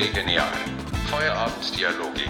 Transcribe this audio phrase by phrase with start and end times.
[0.00, 0.50] Gelee Genial.
[1.08, 2.22] Feierabenddialoge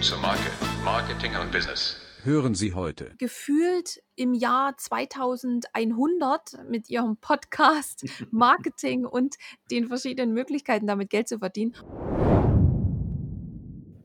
[0.00, 0.50] zur Marke,
[0.82, 2.00] Marketing und Business.
[2.22, 3.12] Hören Sie heute.
[3.18, 9.34] gefühlt im Jahr 2100 mit ihrem Podcast, Marketing und
[9.70, 11.74] den verschiedenen Möglichkeiten, damit Geld zu verdienen.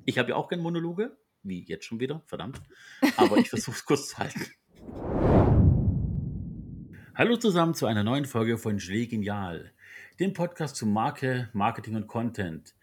[0.04, 2.62] Ich habe ja auch gerne Monologe, wie jetzt schon wieder, verdammt.
[3.16, 4.48] Aber ich versuche es kurz zu halten.
[7.16, 9.72] Hallo zusammen zu einer neuen Folge von Gelee Genial,
[10.20, 12.76] dem Podcast zu Marke, Marketing und Content.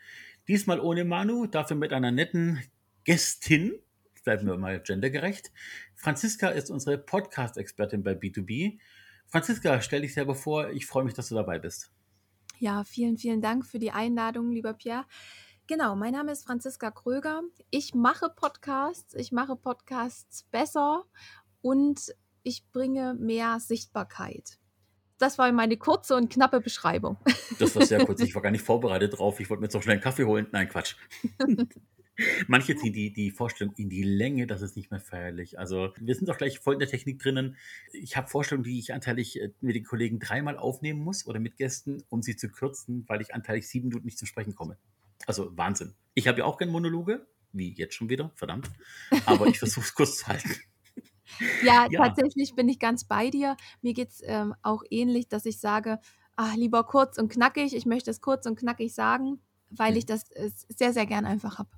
[0.51, 2.61] Diesmal ohne Manu, dafür mit einer netten
[3.05, 3.79] Gästin,
[4.25, 5.53] bleiben wir mal gendergerecht.
[5.95, 8.81] Franziska ist unsere Podcast-Expertin bei B2B.
[9.29, 11.93] Franziska, stell dich selber vor, ich freue mich, dass du dabei bist.
[12.59, 15.07] Ja, vielen, vielen Dank für die Einladung, lieber Pierre.
[15.69, 17.43] Genau, mein Name ist Franziska Kröger.
[17.71, 21.05] Ich mache Podcasts, ich mache Podcasts besser
[21.63, 22.13] und
[22.43, 24.59] ich bringe mehr Sichtbarkeit.
[25.21, 27.19] Das war meine kurze und knappe Beschreibung.
[27.59, 29.39] Das war sehr kurz, ich war gar nicht vorbereitet drauf.
[29.39, 30.47] Ich wollte mir jetzt noch schnell einen Kaffee holen.
[30.51, 30.97] Nein, Quatsch.
[32.47, 35.59] Manche ziehen die, die Vorstellung in die Länge, das ist nicht mehr feierlich.
[35.59, 37.57] Also wir sind doch gleich voll in der Technik drinnen.
[37.93, 41.59] Ich habe Vorstellungen, die ich anteilig äh, mit den Kollegen dreimal aufnehmen muss oder mit
[41.59, 44.79] Gästen, um sie zu kürzen, weil ich anteilig sieben Minuten nicht zum Sprechen komme.
[45.27, 45.95] Also Wahnsinn.
[46.15, 48.71] Ich habe ja auch gerne Monologe, wie jetzt schon wieder, verdammt.
[49.27, 50.57] Aber ich versuche es kurz zu halten.
[51.63, 52.07] Ja, Ja.
[52.07, 53.57] tatsächlich bin ich ganz bei dir.
[53.83, 55.99] Mir geht es ähm, auch ähnlich, dass ich sage,
[56.37, 57.75] ach, lieber kurz und knackig.
[57.75, 59.99] Ich möchte es kurz und knackig sagen, weil Mhm.
[59.99, 61.71] ich das äh, sehr, sehr gern einfach habe.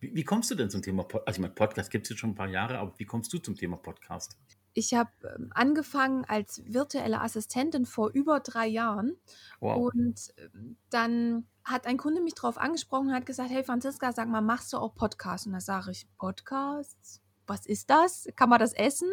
[0.00, 1.28] Wie, wie kommst du denn zum Thema Podcast?
[1.28, 3.38] Also ich meine, Podcast gibt es jetzt schon ein paar Jahre, aber wie kommst du
[3.38, 4.36] zum Thema Podcast?
[4.74, 9.16] Ich habe ähm, angefangen als virtuelle Assistentin vor über drei Jahren
[9.60, 9.92] Wow.
[9.92, 14.28] und ähm, dann hat ein Kunde mich darauf angesprochen und hat gesagt, hey Franziska, sag
[14.28, 15.46] mal, machst du auch Podcasts?
[15.46, 17.20] Und da sage ich, Podcasts?
[17.46, 18.28] Was ist das?
[18.36, 19.08] Kann man das essen?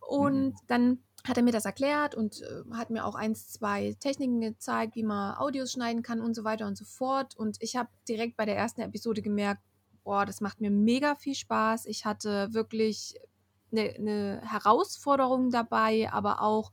[0.00, 0.54] Und Mhm.
[0.66, 4.96] dann hat er mir das erklärt und äh, hat mir auch eins, zwei Techniken gezeigt,
[4.96, 7.36] wie man Audios schneiden kann und so weiter und so fort.
[7.36, 9.62] Und ich habe direkt bei der ersten Episode gemerkt,
[10.04, 11.86] boah, das macht mir mega viel Spaß.
[11.86, 13.14] Ich hatte wirklich
[13.70, 16.72] eine, eine Herausforderung dabei, aber auch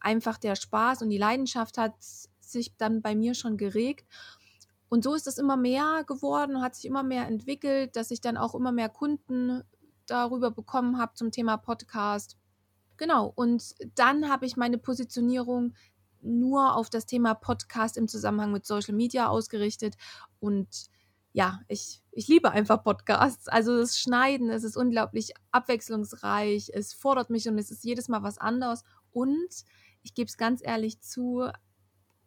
[0.00, 4.06] einfach der Spaß und die Leidenschaft hat sich dann bei mir schon geregt.
[4.88, 8.36] Und so ist es immer mehr geworden, hat sich immer mehr entwickelt, dass ich dann
[8.36, 9.64] auch immer mehr Kunden
[10.06, 12.36] darüber bekommen habe zum Thema Podcast.
[12.96, 15.74] Genau, und dann habe ich meine Positionierung
[16.22, 19.96] nur auf das Thema Podcast im Zusammenhang mit Social Media ausgerichtet.
[20.40, 20.88] Und
[21.32, 23.48] ja, ich, ich liebe einfach Podcasts.
[23.48, 28.22] Also das Schneiden, es ist unglaublich abwechslungsreich, es fordert mich und es ist jedes Mal
[28.22, 28.82] was anderes.
[29.10, 29.64] Und
[30.02, 31.46] ich gebe es ganz ehrlich zu,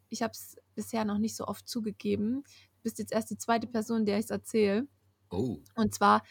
[0.08, 2.42] ich habe es bisher noch nicht so oft zugegeben.
[2.42, 4.86] Du bist jetzt erst die zweite Person, der ich es erzähle.
[5.30, 5.58] Oh.
[5.74, 6.22] Und zwar,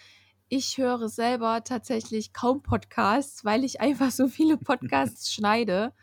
[0.49, 5.93] ich höre selber tatsächlich kaum Podcasts, weil ich einfach so viele Podcasts schneide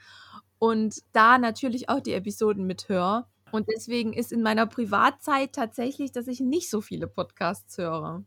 [0.58, 3.26] und da natürlich auch die Episoden mithöre.
[3.52, 8.24] Und deswegen ist in meiner Privatzeit tatsächlich, dass ich nicht so viele Podcasts höre.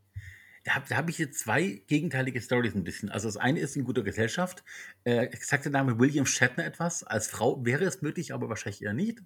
[0.64, 3.08] Da habe hab ich jetzt zwei gegenteilige Stories ein bisschen.
[3.08, 4.62] Also das eine ist in guter Gesellschaft.
[5.04, 7.02] Äh, sagt der Name William Shatner etwas?
[7.02, 9.22] Als Frau wäre es möglich, aber wahrscheinlich eher nicht.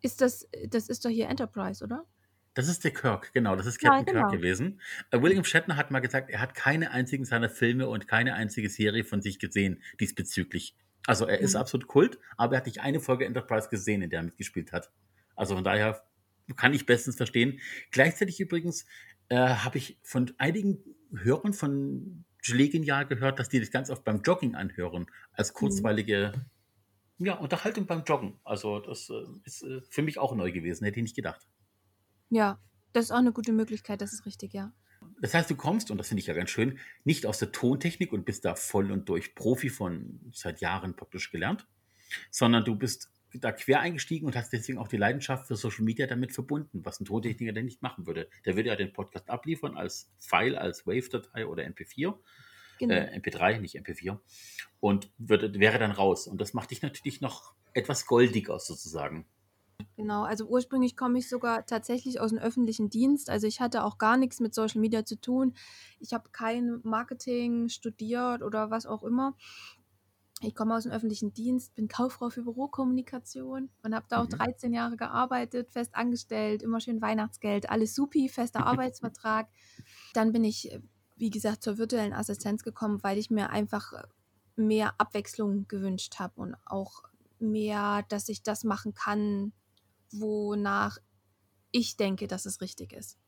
[0.00, 2.06] Ist das, das ist doch hier Enterprise, oder?
[2.54, 4.36] Das ist der Kirk, genau, das ist Ja, Captain Kirk genau.
[4.42, 4.80] gewesen.
[5.10, 8.68] Äh, William Shatner hat mal gesagt, er hat keine einzigen seiner Filme und keine einzige
[8.68, 10.76] Serie von sich gesehen diesbezüglich.
[11.06, 11.60] Also er ist Mhm.
[11.60, 14.90] absolut Kult, aber er hat nicht eine Folge Enterprise gesehen, in der er mitgespielt hat.
[15.34, 16.02] Also von daher
[16.56, 17.58] kann ich bestens verstehen.
[17.90, 18.84] Gleichzeitig übrigens
[19.28, 20.78] äh, habe ich von einigen
[21.14, 26.32] Hörern von Gelee Genial gehört, dass die das ganz oft beim Joggen anhören, als kurzweilige
[27.18, 28.38] ja, Unterhaltung beim Joggen.
[28.44, 29.14] Also das äh,
[29.44, 31.46] ist äh, für mich auch neu gewesen, hätte ich nicht gedacht.
[32.32, 32.58] Ja,
[32.94, 34.72] das ist auch eine gute Möglichkeit, das ist richtig, ja.
[35.20, 38.10] Das heißt, du kommst, und das finde ich ja ganz schön, nicht aus der Tontechnik
[38.12, 41.66] und bist da voll und durch Profi von seit Jahren praktisch gelernt,
[42.30, 46.06] sondern du bist da quer eingestiegen und hast deswegen auch die Leidenschaft für Social Media
[46.06, 48.28] damit verbunden, was ein Tontechniker denn nicht machen würde.
[48.46, 52.14] Der würde ja den Podcast abliefern als File, als Wave-Datei oder MP4,
[52.78, 52.94] Genau.
[52.94, 54.18] äh, MP3, nicht MP4,
[54.80, 56.26] und würde, wäre dann raus.
[56.26, 59.26] Und das macht dich natürlich noch etwas goldiger sozusagen.
[59.96, 63.30] Genau, also ursprünglich komme ich sogar tatsächlich aus dem öffentlichen Dienst.
[63.30, 65.54] Also ich hatte auch gar nichts mit Social Media zu tun.
[66.00, 69.36] Ich habe kein Marketing studiert oder was auch immer.
[70.40, 74.30] Ich komme aus dem öffentlichen Dienst, bin Kauffrau für Bürokommunikation und habe da auch Mhm.
[74.38, 79.48] 13 Jahre gearbeitet, fest angestellt, immer schön Weihnachtsgeld, alles supi, fester Arbeitsvertrag.
[80.12, 80.80] Dann bin ich, äh,
[81.16, 84.02] wie gesagt, zur virtuellen Assistenz gekommen, weil ich mir einfach äh,
[84.56, 87.04] mehr Abwechslung gewünscht habe und auch
[87.38, 89.52] mehr, dass ich das machen kann,
[90.12, 90.98] wonach
[91.72, 93.18] ich denke, dass es richtig ist.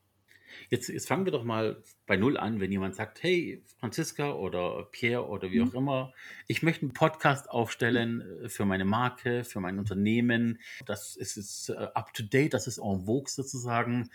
[0.69, 4.83] Jetzt, jetzt fangen wir doch mal bei Null an, wenn jemand sagt, hey, Franziska oder
[4.91, 5.69] Pierre oder wie Mhm.
[5.69, 6.13] auch immer,
[6.47, 10.59] ich möchte einen Podcast aufstellen äh, für meine Marke, für mein Unternehmen.
[10.85, 14.09] Das ist jetzt äh, up to date, das ist en vogue sozusagen.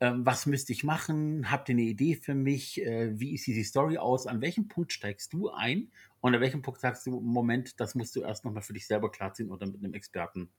[0.00, 1.50] Ähm, was müsste ich machen?
[1.50, 2.82] Habt ihr eine Idee für mich?
[2.82, 4.26] Äh, wie sieht die Story aus?
[4.26, 5.90] An welchem Punkt steigst du ein?
[6.20, 9.10] Und an welchem Punkt sagst du, Moment, das musst du erst nochmal für dich selber
[9.10, 10.50] klarziehen oder mit einem Experten?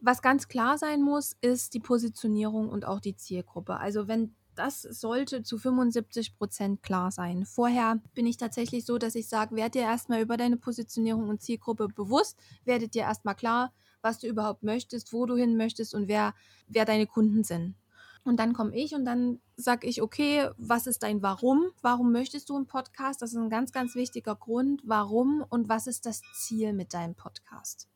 [0.00, 3.78] Was ganz klar sein muss, ist die Positionierung und auch die Zielgruppe.
[3.78, 7.46] Also wenn das sollte zu 75 Prozent klar sein.
[7.46, 11.40] Vorher bin ich tatsächlich so, dass ich sage, werd dir erstmal über deine Positionierung und
[11.40, 16.08] Zielgruppe bewusst, werdet dir erstmal klar, was du überhaupt möchtest, wo du hin möchtest und
[16.08, 16.34] wer,
[16.68, 17.76] wer deine Kunden sind.
[18.24, 21.70] Und dann komme ich und dann sage ich, okay, was ist dein Warum?
[21.80, 23.20] Warum möchtest du einen Podcast?
[23.20, 24.80] Das ist ein ganz, ganz wichtiger Grund.
[24.84, 27.88] Warum und was ist das Ziel mit deinem Podcast?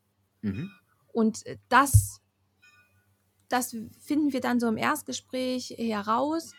[0.43, 0.71] Mhm.
[1.17, 2.21] Und äh, das,
[3.49, 6.53] das finden wir dann so im Erstgespräch heraus.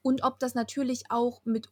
[0.00, 1.68] Und ob das natürlich auch mit,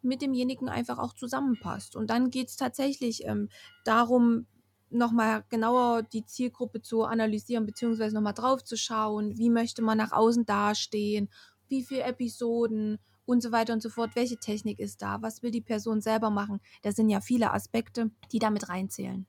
[0.00, 1.94] mit demjenigen einfach auch zusammenpasst.
[1.94, 3.50] Und dann geht es tatsächlich ähm,
[3.84, 4.46] darum,
[4.88, 10.12] nochmal genauer die Zielgruppe zu analysieren, beziehungsweise nochmal drauf zu schauen, wie möchte man nach
[10.12, 11.28] außen dastehen,
[11.68, 15.50] wie viele Episoden und so weiter und so fort, welche Technik ist da, was will
[15.50, 16.60] die Person selber machen.
[16.80, 19.26] Da sind ja viele Aspekte, die damit reinzählen.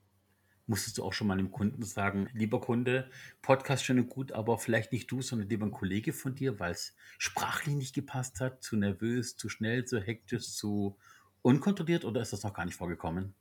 [0.70, 3.10] Musstest du auch schon mal einem Kunden sagen, lieber Kunde,
[3.42, 6.70] Podcast schön und gut, aber vielleicht nicht du, sondern lieber ein Kollege von dir, weil
[6.70, 10.96] es sprachlich nicht gepasst hat, zu nervös, zu schnell, zu hektisch, zu
[11.42, 13.34] unkontrolliert oder ist das noch gar nicht vorgekommen?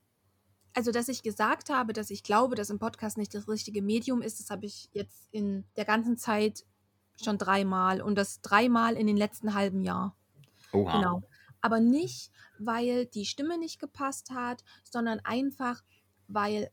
[0.73, 4.23] Also, dass ich gesagt habe, dass ich glaube, dass ein Podcast nicht das richtige Medium
[4.23, 6.65] ist, das habe ich jetzt in der ganzen Zeit
[7.23, 10.17] schon dreimal und das dreimal in den letzten halben Jahr.
[10.71, 10.97] Oha.
[10.97, 11.21] Genau.
[11.61, 15.83] Aber nicht, weil die Stimme nicht gepasst hat, sondern einfach,
[16.27, 16.71] weil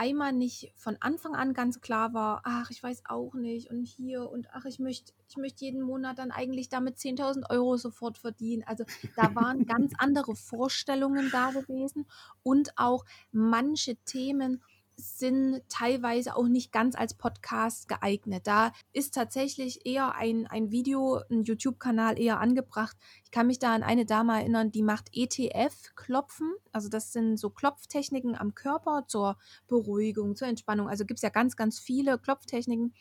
[0.00, 4.30] einmal nicht von Anfang an ganz klar war, ach, ich weiß auch nicht und hier
[4.30, 8.64] und ach, ich möchte ich möchte jeden Monat dann eigentlich damit 10.000 Euro sofort verdienen.
[8.66, 12.06] Also da waren ganz andere Vorstellungen da gewesen
[12.42, 14.62] und auch manche Themen
[15.00, 18.46] sind teilweise auch nicht ganz als Podcast geeignet.
[18.46, 22.96] Da ist tatsächlich eher ein, ein Video, ein YouTube-Kanal eher angebracht.
[23.24, 26.52] Ich kann mich da an eine Dame erinnern, die macht ETF-Klopfen.
[26.72, 29.36] Also das sind so Klopftechniken am Körper zur
[29.66, 30.88] Beruhigung, zur Entspannung.
[30.88, 32.94] Also gibt es ja ganz, ganz viele Klopftechniken.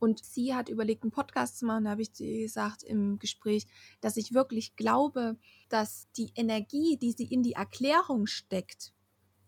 [0.00, 1.84] Und sie hat überlegt, einen Podcast zu machen.
[1.84, 3.66] Da habe ich gesagt im Gespräch,
[4.00, 5.36] dass ich wirklich glaube,
[5.68, 8.94] dass die Energie, die sie in die Erklärung steckt,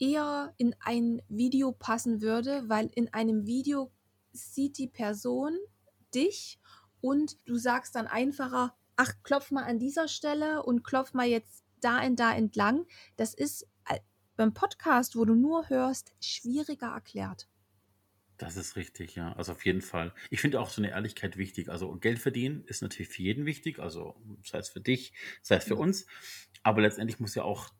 [0.02, 3.92] eher in ein Video passen würde, weil in einem Video
[4.32, 5.56] sieht die Person
[6.12, 6.58] dich
[7.00, 11.62] und du sagst dann einfacher, ach, klopf mal an dieser Stelle und klopf mal jetzt
[11.80, 12.86] da und da entlang.
[13.16, 14.00] Das ist äh,
[14.36, 17.48] beim Podcast, wo du nur hörst, schwieriger erklärt.
[18.38, 19.32] Das ist richtig, ja.
[19.34, 20.12] Also auf jeden Fall.
[20.30, 21.68] Ich finde auch so eine Ehrlichkeit wichtig.
[21.68, 23.78] Also Geld verdienen ist natürlich für jeden wichtig.
[23.78, 25.12] Also sei es für dich,
[25.42, 25.80] sei es für Ja.
[25.80, 26.06] uns.
[26.64, 27.70] Aber letztendlich muss ja auch,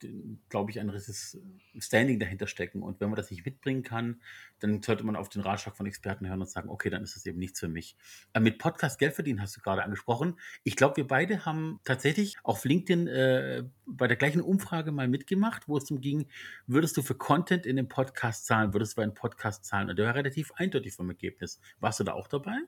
[0.49, 1.39] glaube ich, ein gewisses
[1.79, 2.83] Standing dahinter stecken.
[2.83, 4.21] Und wenn man das nicht mitbringen kann,
[4.59, 7.25] dann sollte man auf den Ratschlag von Experten hören und sagen, okay, dann ist das
[7.27, 7.97] eben nichts für mich.
[8.33, 10.39] Äh, mit Podcast Geld verdienen hast du gerade angesprochen.
[10.65, 15.69] Ich glaube, wir beide haben tatsächlich auf LinkedIn äh, bei der gleichen Umfrage mal mitgemacht,
[15.69, 16.27] wo es darum ging,
[16.67, 19.91] würdest du für Content in dem Podcast zahlen, würdest du für einen Podcast zahlen?
[19.91, 21.61] Und der war relativ eindeutig vom Ergebnis.
[21.79, 22.59] Warst du da auch dabei?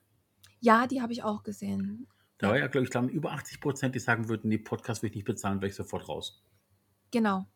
[0.60, 2.06] Ja, die habe ich auch gesehen.
[2.38, 5.10] Da war ja, glaube ich, glaube über 80 Prozent, die sagen würden, nee, Podcast will
[5.10, 6.42] ich nicht bezahlen, wäre ich sofort raus.
[7.10, 7.46] Genau.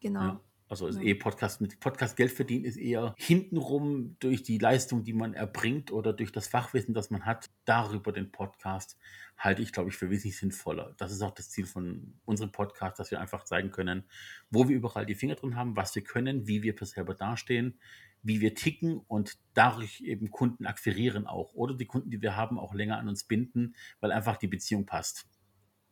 [0.00, 0.20] Genau.
[0.20, 0.40] Ja.
[0.66, 1.02] Also ist Ja.
[1.02, 5.92] eh Podcast mit Podcast Geld verdienen ist eher hintenrum durch die Leistung, die man erbringt
[5.92, 8.98] oder durch das Fachwissen, das man hat, darüber den Podcast
[9.36, 10.94] halte ich, glaube ich, für wesentlich sinnvoller.
[10.96, 14.04] Das ist auch das Ziel von unserem Podcast, dass wir einfach zeigen können,
[14.50, 17.78] wo wir überall die Finger drin haben, was wir können, wie wir für selber dastehen,
[18.24, 22.58] wie wir ticken und dadurch eben Kunden akquirieren auch oder die Kunden, die wir haben,
[22.58, 25.26] auch länger an uns binden, weil einfach die Beziehung passt.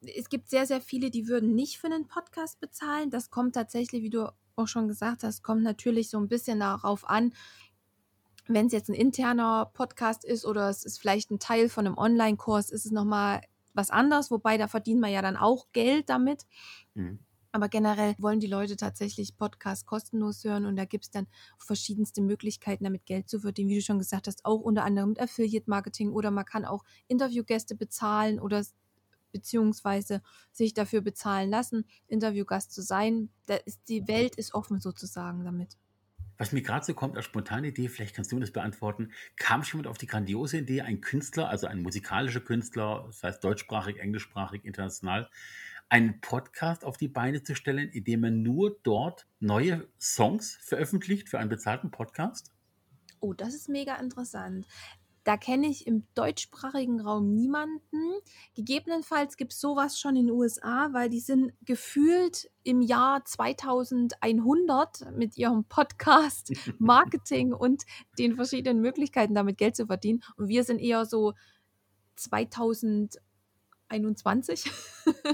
[0.01, 3.11] es gibt sehr, sehr viele, die würden nicht für einen Podcast bezahlen.
[3.11, 7.09] Das kommt tatsächlich, wie du auch schon gesagt hast, kommt natürlich so ein bisschen darauf
[7.09, 7.33] an,
[8.49, 11.97] wenn es jetzt ein interner Podcast ist oder es ist vielleicht ein Teil von einem
[11.97, 13.43] Online-Kurs, ist es nochmal
[13.75, 16.47] was anderes, wobei da verdient man ja dann auch Geld damit.
[16.95, 17.21] Mhm.
[17.53, 21.27] Aber generell wollen die Leute tatsächlich Podcasts kostenlos hören und da gibt es dann
[21.59, 23.69] verschiedenste Möglichkeiten, damit Geld zu verdienen.
[23.69, 27.75] Wie du schon gesagt hast, auch unter anderem mit Affiliate-Marketing oder man kann auch Interviewgäste
[27.75, 28.65] bezahlen oder
[29.33, 33.31] beziehungsweise sich dafür bezahlen lassen, Interviewgast zu sein.
[33.47, 35.77] Da ist, die Welt ist offen sozusagen damit.
[36.39, 39.63] Was mir gerade so kommt als spontane Idee, vielleicht kannst du mir das beantworten, kam
[39.63, 43.99] schon mal auf die grandiose Idee, ein Künstler, also ein musikalischer Künstler, das heißt deutschsprachig,
[44.01, 45.31] englischsprachig, international,
[45.93, 51.39] einen Podcast auf die Beine zu stellen, indem er nur dort neue Songs veröffentlicht für
[51.39, 52.51] einen bezahlten Podcast?
[53.21, 54.67] Oh, das ist mega interessant.
[55.25, 58.15] Da kenne ich im deutschsprachigen Raum niemanden.
[58.55, 65.13] Gegebenenfalls gibt es sowas schon in den USA, weil die sind gefühlt im Jahr 2100
[65.15, 67.83] mit ihrem Podcast, Marketing und
[68.19, 70.23] den verschiedenen Möglichkeiten, damit Geld zu verdienen.
[70.37, 71.35] Und wir sind eher so
[72.17, 73.19] 2000
[73.93, 74.65] 21.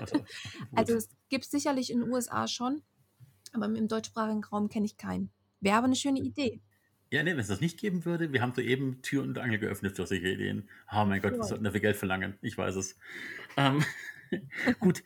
[0.75, 2.83] also es gibt sicherlich in den USA schon,
[3.53, 5.31] aber im deutschsprachigen Raum kenne ich keinen.
[5.61, 6.61] Wäre aber eine schöne Idee.
[7.11, 9.97] Ja, nee, wenn es das nicht geben würde, wir haben soeben Tür und Angel geöffnet
[9.97, 10.69] für solche Ideen.
[10.93, 11.39] Oh mein Gott, cool.
[11.39, 12.37] wir sollten dafür Geld verlangen.
[12.43, 12.99] Ich weiß es.
[13.57, 13.83] Ähm,
[14.81, 15.03] gut.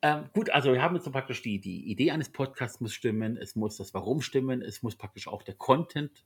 [0.00, 3.54] Ähm, gut, also wir haben jetzt praktisch die, die Idee eines Podcasts muss stimmen, es
[3.54, 6.24] muss das Warum stimmen, es muss praktisch auch der Content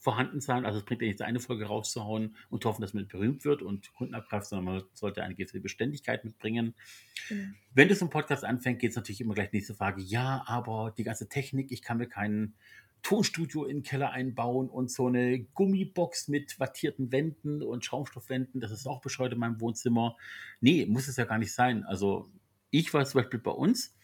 [0.00, 0.64] vorhanden sein.
[0.64, 3.92] Also es bringt ja nicht eine Folge rauszuhauen und hoffen, dass man berühmt wird und
[3.92, 6.74] Kunden abgreift, sondern man sollte eine gewisse Beständigkeit mitbringen.
[7.28, 7.52] Genau.
[7.74, 10.00] Wenn du so einen Podcast anfängst, geht es natürlich immer gleich nächste Frage.
[10.00, 12.54] Ja, aber die ganze Technik, ich kann mir kein
[13.02, 18.70] Tonstudio in den Keller einbauen und so eine Gummibox mit wattierten Wänden und Schaumstoffwänden, das
[18.70, 20.16] ist auch bescheuert in meinem Wohnzimmer.
[20.60, 21.84] Nee, muss es ja gar nicht sein.
[21.84, 22.30] Also
[22.70, 23.96] ich war zum Beispiel bei uns,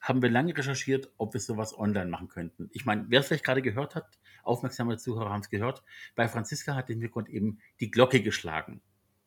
[0.00, 2.70] haben wir lange recherchiert, ob wir sowas online machen könnten.
[2.72, 5.82] Ich meine, wer es vielleicht gerade gehört hat, aufmerksame Zuhörer haben es gehört,
[6.16, 8.80] bei Franziska hat im Hintergrund eben die Glocke geschlagen.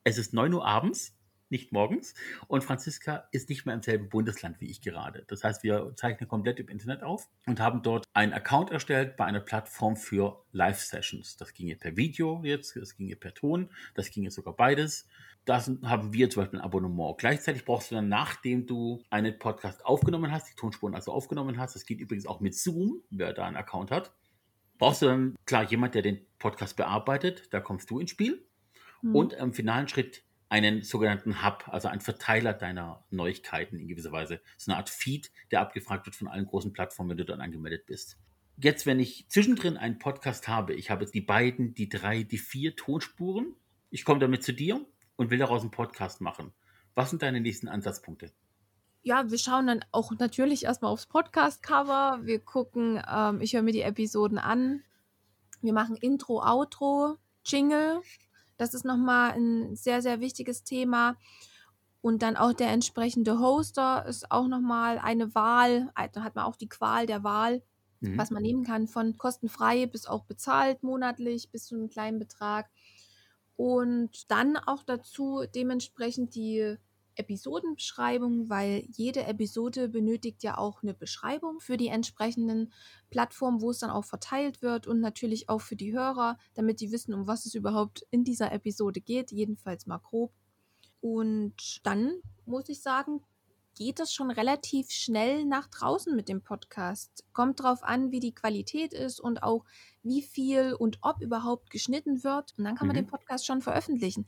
[0.04, 1.16] Es ist 9 Uhr abends,
[1.50, 2.13] nicht morgens,
[2.48, 5.25] und Franziska ist nicht mehr im selben Bundesland wie ich gerade.
[5.28, 9.25] Das heißt, wir zeichnen komplett im Internet auf und haben dort einen Account erstellt bei
[9.25, 11.36] einer Plattform für Live-Sessions.
[11.36, 15.08] Das ginge per Video jetzt, das ginge per Ton, das ginge sogar beides.
[15.44, 17.18] Da sind- haben wir zum Beispiel ein Abonnement.
[17.18, 21.75] Gleichzeitig brauchst du dann, nachdem du einen Podcast aufgenommen hast, die Tonspuren also aufgenommen hast,
[21.75, 24.13] das geht übrigens auch mit Zoom, wer da einen Account hat,
[24.82, 28.44] brauchst du dann, klar, jemand, der den Podcast bearbeitet, da kommst du ins Spiel
[29.02, 29.16] Hm.
[29.16, 34.42] und im finalen Schritt einen sogenannten Hub, also einen Verteiler deiner Neuigkeiten in gewisser Weise.
[34.58, 37.86] So eine Art Feed, der abgefragt wird von allen großen Plattformen, wenn du dann angemeldet
[37.86, 38.18] bist.
[38.58, 42.40] Jetzt, wenn ich zwischendrin einen Podcast habe, ich habe jetzt die beiden, die drei, die
[42.40, 43.54] vier Tonspuren,
[43.92, 44.84] ich komme damit zu dir
[45.16, 46.54] und will daraus einen Podcast machen.
[46.96, 48.32] Was sind deine nächsten Ansatzpunkte?
[49.03, 52.20] Ja, wir schauen dann auch natürlich erstmal aufs Podcast-Cover.
[52.24, 54.84] Wir gucken, ähm, ich höre mir die Episoden an.
[55.62, 58.01] Wir machen Intro, Outro, Jingle.
[58.58, 61.17] Das ist nochmal ein sehr, sehr wichtiges Thema.
[62.01, 65.91] Und dann auch der entsprechende Hoster ist auch nochmal eine Wahl.
[66.13, 67.62] Da hat man auch die Qual der Wahl,
[68.01, 68.17] Mhm.
[68.17, 72.70] was man nehmen kann, von kostenfrei bis auch bezahlt monatlich bis zu einem kleinen Betrag.
[73.55, 76.77] Und dann auch dazu dementsprechend die
[77.22, 82.72] Episodenbeschreibung, weil jede Episode benötigt ja auch eine Beschreibung für die entsprechenden
[83.10, 86.92] Plattformen, wo es dann auch verteilt wird und natürlich auch für die Hörer, damit die
[86.92, 90.34] wissen, um was es überhaupt in dieser Episode geht, jedenfalls mal grob.
[91.00, 92.13] Und dann
[92.46, 93.22] muss ich sagen,
[93.75, 97.24] geht das schon relativ schnell nach draußen mit dem Podcast.
[97.34, 99.63] Kommt drauf an, wie die Qualität ist und auch
[100.04, 102.54] wie viel und ob überhaupt geschnitten wird.
[102.58, 103.01] Und dann kann man Mhm.
[103.01, 104.28] den Podcast schon veröffentlichen.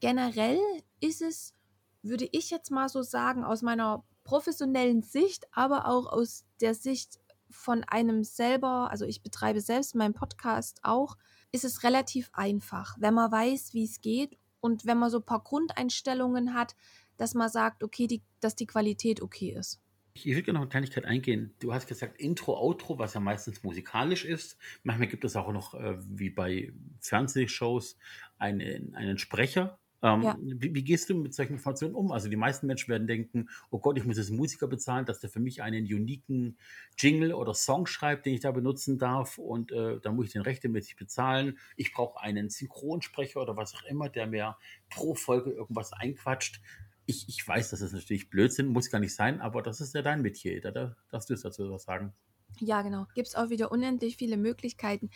[0.00, 0.58] Generell
[1.00, 1.54] ist es,
[2.02, 7.18] würde ich jetzt mal so sagen, aus meiner professionellen Sicht, aber auch aus der Sicht
[7.50, 11.16] von einem selber, also ich betreibe selbst meinen Podcast auch,
[11.52, 15.26] ist es relativ einfach, wenn man weiß, wie es geht und wenn man so ein
[15.26, 16.74] paar Grundeinstellungen hat,
[17.16, 19.80] dass man sagt, okay, die, dass die Qualität okay ist.
[20.14, 21.54] Ich würde gerne noch eine Kleinigkeit eingehen.
[21.58, 24.58] Du hast gesagt Intro, Outro, was ja meistens musikalisch ist.
[24.82, 27.96] Manchmal gibt es auch noch, äh, wie bei Fernsehshows,
[28.38, 29.78] einen, einen Sprecher.
[30.02, 30.38] Ähm, Ja.
[30.60, 32.10] wie, wie gehst du mit solchen Informationen um?
[32.12, 35.20] Also die meisten Menschen werden denken, oh Gott, ich muss jetzt einen Musiker bezahlen, dass
[35.20, 36.58] der für mich einen uniken
[36.98, 40.42] Jingle oder Song schreibt, den ich da benutzen darf und äh, da muss ich den
[40.42, 41.58] rechtmäßig bezahlen.
[41.76, 44.56] Ich brauche einen Synchronsprecher oder was auch immer, der mir
[44.90, 46.60] pro Folge irgendwas einquatscht.
[47.06, 50.02] Ich, ich weiß, das ist natürlich Blödsinn, muss gar nicht sein, aber das ist ja
[50.02, 50.60] dein Metier.
[50.60, 52.12] Da, da darfst du jetzt dazu was sagen.
[52.60, 53.06] Ja, genau.
[53.14, 55.10] Gibt es auch wieder unendlich viele Möglichkeiten.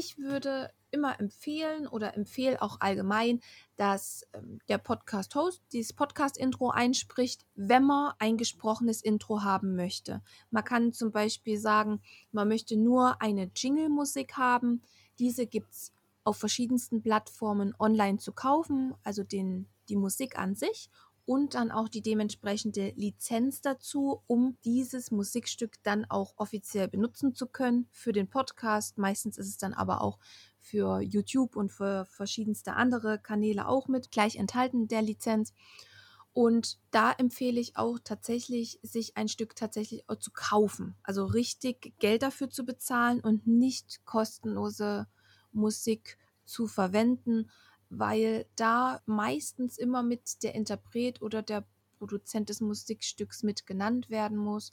[0.00, 3.40] Ich würde immer empfehlen oder empfehle auch allgemein,
[3.74, 10.22] dass ähm, der Podcast-Host dieses Podcast-Intro einspricht, wenn man ein gesprochenes Intro haben möchte.
[10.52, 12.00] Man kann zum Beispiel sagen,
[12.30, 14.82] man möchte nur eine Jingle-Musik haben.
[15.18, 20.90] Diese gibt es auf verschiedensten Plattformen online zu kaufen, also den, die Musik an sich
[21.28, 27.46] und dann auch die dementsprechende Lizenz dazu, um dieses Musikstück dann auch offiziell benutzen zu
[27.46, 28.96] können für den Podcast.
[28.96, 30.18] Meistens ist es dann aber auch
[30.58, 35.52] für YouTube und für verschiedenste andere Kanäle auch mit gleich enthalten der Lizenz.
[36.32, 40.96] Und da empfehle ich auch tatsächlich, sich ein Stück tatsächlich zu kaufen.
[41.02, 45.06] Also richtig Geld dafür zu bezahlen und nicht kostenlose
[45.52, 46.16] Musik
[46.46, 47.50] zu verwenden,
[47.90, 51.64] weil da meistens immer mit der Interpret oder der
[51.98, 54.72] Produzent des Musikstücks mit genannt werden muss.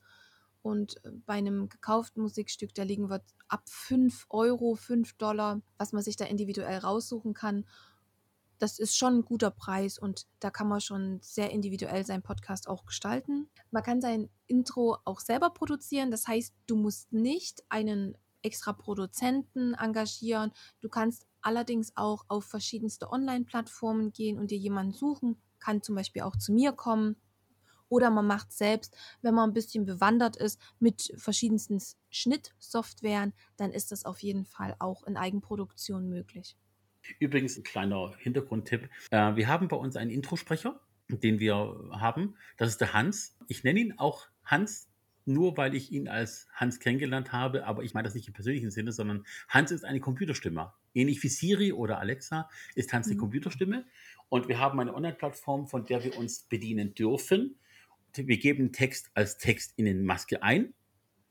[0.61, 5.93] Und äh, bei einem gekauften Musikstück, da liegen wir ab 5 Euro, 5 Dollar, was
[5.93, 7.65] man sich da individuell raussuchen kann.
[8.57, 12.69] das ist schon ein guter Preis und da kann man schon sehr individuell seinen Podcast
[12.69, 13.49] auch gestalten.
[13.69, 19.73] Man kann sein Intro auch selber produzieren, das heißt, du musst nicht einen extra Produzenten
[19.73, 20.51] engagieren.
[20.79, 26.23] Du kannst allerdings auch auf verschiedenste Online-Plattformen gehen und dir jemanden suchen, kann zum Beispiel
[26.23, 27.15] auch zu mir kommen.
[27.87, 33.91] Oder man macht selbst, wenn man ein bisschen bewandert ist mit verschiedensten Schnittsoftwaren, dann ist
[33.91, 36.57] das auf jeden Fall auch in Eigenproduktion möglich.
[37.19, 38.89] Übrigens ein kleiner Hintergrundtipp.
[39.11, 41.55] Äh, wir haben bei uns einen Introsprecher, den wir
[41.91, 42.35] haben.
[42.57, 43.37] Das ist der Hans.
[43.47, 44.89] Ich nenne ihn auch Hans,
[45.25, 48.71] nur weil ich ihn als Hans kennengelernt habe, aber ich meine das nicht im persönlichen
[48.71, 50.73] Sinne, sondern Hans ist eine Computerstimme.
[50.95, 53.11] Ähnlich wie Siri oder Alexa ist Hans mhm.
[53.11, 53.85] die Computerstimme.
[54.29, 57.59] Und wir haben eine Online-Plattform, von der wir uns bedienen dürfen.
[58.15, 60.73] Wir geben Text als Text in den Maske ein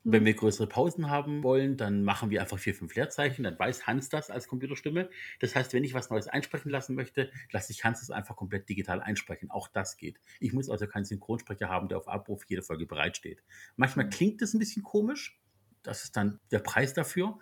[0.05, 0.27] wenn mhm.
[0.27, 3.43] wir größere Pausen haben wollen, dann machen wir einfach vier, fünf Leerzeichen.
[3.43, 5.09] Dann weiß Hans das als Computerstimme.
[5.39, 8.69] Das heißt, wenn ich was Neues einsprechen lassen möchte, lasse ich Hans das einfach komplett
[8.69, 9.49] digital einsprechen.
[9.49, 10.21] Auch das geht.
[10.39, 13.43] Ich muss also keinen Synchronsprecher haben, der auf Abruf jede Folge bereitsteht.
[13.75, 14.11] Manchmal mhm.
[14.11, 15.41] klingt das ein bisschen komisch.
[15.81, 17.39] Das ist dann der Preis dafür.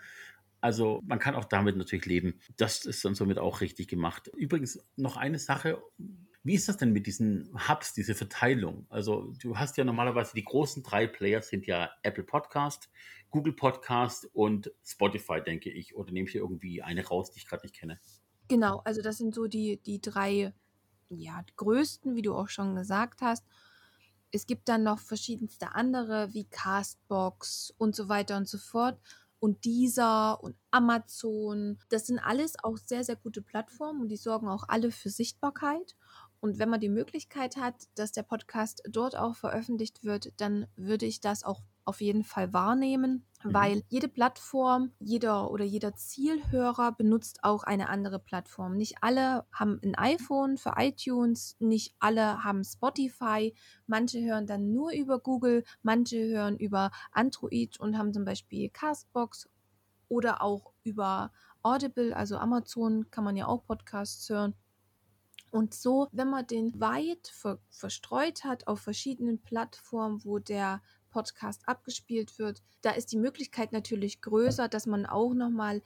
[0.64, 2.40] Also man kann auch damit natürlich leben.
[2.56, 4.32] Das ist dann somit auch richtig gemacht.
[4.38, 5.84] Übrigens noch eine Sache,
[6.42, 8.88] wie ist das denn mit diesen Hubs, diese Verteilung?
[8.90, 12.90] Also du hast ja normalerweise die großen drei Player sind ja Apple Podcast,
[13.30, 15.98] Google Podcast und Spotify, denke ich.
[15.98, 18.00] Oder nehme ich hier irgendwie eine raus, die ich gerade nicht kenne?
[18.48, 20.54] Genau, also das sind so die, die drei
[21.10, 23.46] ja, größten, wie du auch schon gesagt hast.
[24.32, 28.98] Es gibt dann noch verschiedenste andere wie Castbox und so weiter und so fort
[29.44, 31.78] und Deezer und Amazon.
[31.90, 35.98] Das sind alles auch sehr, sehr gute Plattformen und die sorgen auch alle für Sichtbarkeit.
[36.40, 41.06] Und wenn man die Möglichkeit hat, dass der Podcast dort auch veröffentlicht wird, dann würde
[41.06, 43.54] ich das auch auf jeden Fall wahrnehmen, mhm.
[43.54, 48.78] weil jede Plattform, jeder oder jeder Zielhörer benutzt auch eine andere Plattform.
[48.78, 53.54] Nicht alle haben ein iPhone für iTunes, nicht alle haben Spotify,
[53.88, 59.50] manche hören dann nur über Google, manche hören über Android und haben zum Beispiel Castbox
[60.08, 61.32] oder auch über
[61.64, 64.54] Audible, also Amazon kann man ja auch Podcasts hören.
[65.50, 70.82] Und so, wenn man den weit ver verstreut hat auf verschiedenen Plattformen, wo der
[71.14, 75.82] Podcast abgespielt wird, da ist die Möglichkeit natürlich größer, dass man auch noch mal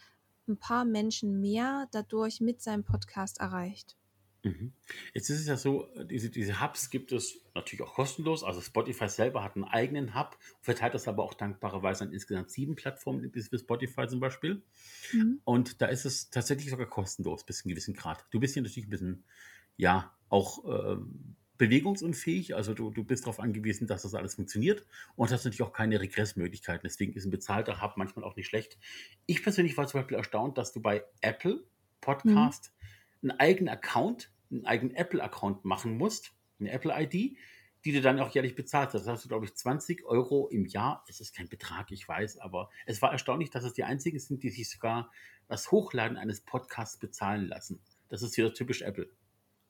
[0.48, 3.98] ein paar Menschen mehr dadurch mit seinem Podcast erreicht.
[4.44, 4.72] Mhm.
[5.14, 8.44] Jetzt ist es ja so, diese, diese Hubs gibt es natürlich auch kostenlos.
[8.44, 12.76] Also Spotify selber hat einen eigenen Hub, verteilt das aber auch dankbarerweise an insgesamt sieben
[12.76, 14.62] Plattformen, bis für Spotify zum Beispiel.
[15.12, 15.42] Mhm.
[15.44, 18.26] Und da ist es tatsächlich sogar kostenlos bis zu einem gewissen Grad.
[18.32, 19.24] Du bist hier natürlich ein bisschen
[19.76, 20.98] ja auch äh,
[21.58, 22.56] bewegungsunfähig.
[22.56, 26.00] Also du, du bist darauf angewiesen, dass das alles funktioniert und hast natürlich auch keine
[26.00, 26.82] Regressmöglichkeiten.
[26.84, 28.78] Deswegen ist ein bezahlter Hub manchmal auch nicht schlecht.
[29.26, 31.64] Ich persönlich war zum Beispiel erstaunt, dass du bei Apple
[32.02, 32.72] Podcast
[33.22, 33.32] mhm.
[33.32, 37.38] einen eigenen Account, einen eigenen Apple-Account machen musst, eine Apple-ID,
[37.86, 38.96] die du dann auch jährlich bezahlst.
[38.96, 41.06] Das hast du, glaube ich, 20 Euro im Jahr.
[41.08, 44.44] Es ist kein Betrag, ich weiß, aber es war erstaunlich, dass es die einzigen sind,
[44.44, 45.12] die sich sogar
[45.48, 47.80] das Hochladen eines Podcasts bezahlen lassen.
[48.10, 49.10] Das ist wieder typisch Apple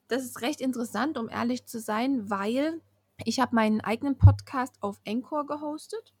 [0.08, 2.80] das ist recht interessant, um ehrlich zu sein, weil
[3.24, 6.14] ich habe meinen eigenen Podcast auf Encore gehostet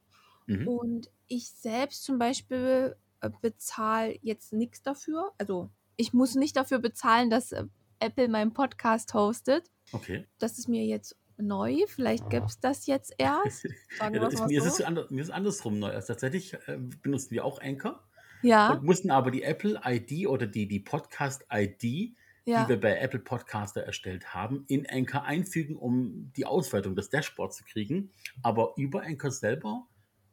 [0.46, 0.68] mhm.
[0.68, 5.32] und ich selbst zum Beispiel äh, bezahle jetzt nichts dafür.
[5.38, 7.64] Also ich muss nicht dafür bezahlen, dass äh,
[8.00, 9.70] Apple meinen Podcast hostet.
[9.92, 10.26] Okay.
[10.38, 11.84] Das ist mir jetzt neu.
[11.86, 13.64] Vielleicht gibt es das jetzt erst.
[14.00, 14.66] ja, ist, mir, so.
[14.66, 15.90] ist es anders, mir ist es andersrum neu.
[15.90, 18.04] Also tatsächlich äh, benutzen wir auch Anchor.
[18.42, 18.72] Ja.
[18.72, 22.16] Und mussten aber die Apple-ID oder die, die Podcast-ID
[22.48, 22.64] ja.
[22.64, 27.58] die wir bei Apple Podcaster erstellt haben, in Anchor einfügen, um die Auswertung des Dashboards
[27.58, 28.10] zu kriegen.
[28.42, 29.86] Aber über Anchor selber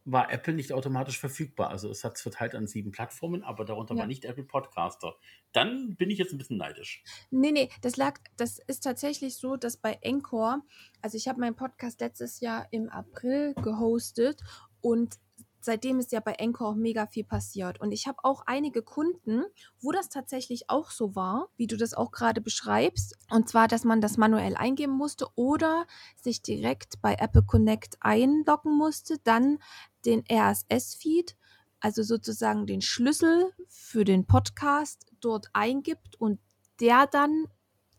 [0.06, 1.72] war Apple nicht automatisch verfügbar.
[1.72, 4.02] Also es hat es verteilt an sieben Plattformen, aber darunter ja.
[4.02, 5.16] war nicht Apple Podcaster.
[5.52, 7.04] Dann bin ich jetzt ein bisschen neidisch.
[7.32, 10.62] Nee, nee, das lag, das ist tatsächlich so, dass bei Anchor,
[11.02, 14.42] also ich habe meinen Podcast letztes Jahr im April gehostet
[14.80, 15.18] und
[15.66, 17.82] seitdem ist ja bei Anchor auch mega viel passiert.
[17.82, 19.44] Und ich habe auch einige Kunden,
[19.82, 23.18] wo das tatsächlich auch so war, wie du das auch gerade beschreibst.
[23.30, 28.78] Und zwar, dass man das manuell eingeben musste oder sich direkt bei Apple Connect einloggen
[28.78, 29.60] musste, dann
[30.06, 31.36] den RSS-Feed,
[31.80, 36.40] also sozusagen den Schlüssel für den Podcast dort eingibt und
[36.80, 37.48] der dann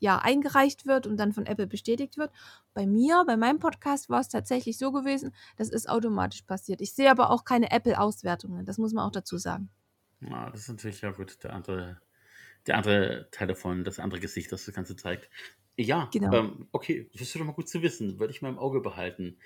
[0.06, 2.30] ja eingereicht wird und dann von Apple bestätigt wird.
[2.74, 6.80] Bei mir, bei meinem Podcast war es tatsächlich so gewesen, das ist automatisch passiert.
[6.80, 9.68] Ich sehe aber auch keine Apple-Auswertungen, das muss man auch dazu sagen.
[10.20, 12.00] Ja, das ist natürlich ja gut, der andere,
[12.66, 15.28] der andere Teil davon, das andere Gesicht, das das Ganze zeigt.
[15.76, 16.32] Ja, genau.
[16.32, 19.38] Ähm, okay, das ist doch mal gut zu wissen, würde ich mal im Auge behalten.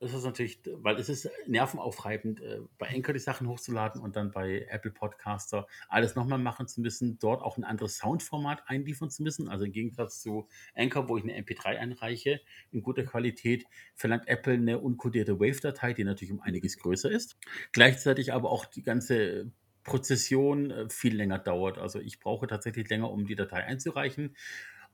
[0.00, 4.66] Ist natürlich, weil es ist nervenaufreibend, äh, bei Anchor die Sachen hochzuladen und dann bei
[4.68, 9.48] Apple Podcaster alles nochmal machen zu müssen, dort auch ein anderes Soundformat einliefern zu müssen.
[9.48, 14.54] Also im Gegensatz zu Anchor, wo ich eine MP3 einreiche in guter Qualität, verlangt Apple
[14.54, 17.38] eine unkodierte Wave-Datei, die natürlich um einiges größer ist.
[17.72, 19.50] Gleichzeitig aber auch die ganze
[19.86, 21.78] Prozession äh, viel länger dauert.
[21.78, 24.36] Also ich brauche tatsächlich länger, um die Datei einzureichen.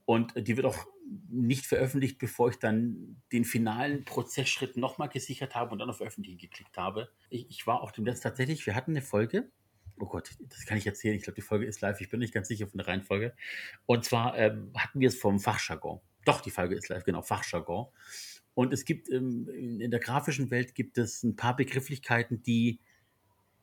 [0.04, 0.86] Und die wird auch
[1.28, 6.38] nicht veröffentlicht, bevor ich dann den finalen Prozessschritt nochmal gesichert habe und dann auf Veröffentlichen
[6.38, 7.10] geklickt habe.
[7.30, 9.50] Ich, ich war auch dem letzten tatsächlich, wir hatten eine Folge.
[9.98, 11.14] Oh Gott, das kann ich erzählen.
[11.14, 12.00] Ich glaube, die Folge ist live.
[12.00, 13.34] Ich bin nicht ganz sicher von der Reihenfolge.
[13.86, 16.00] Und zwar ähm, hatten wir es vom Fachjargon.
[16.24, 17.86] Doch, die Folge ist live, genau, Fachjargon.
[18.54, 22.80] Und es gibt ähm, in der grafischen Welt gibt es ein paar Begrifflichkeiten, die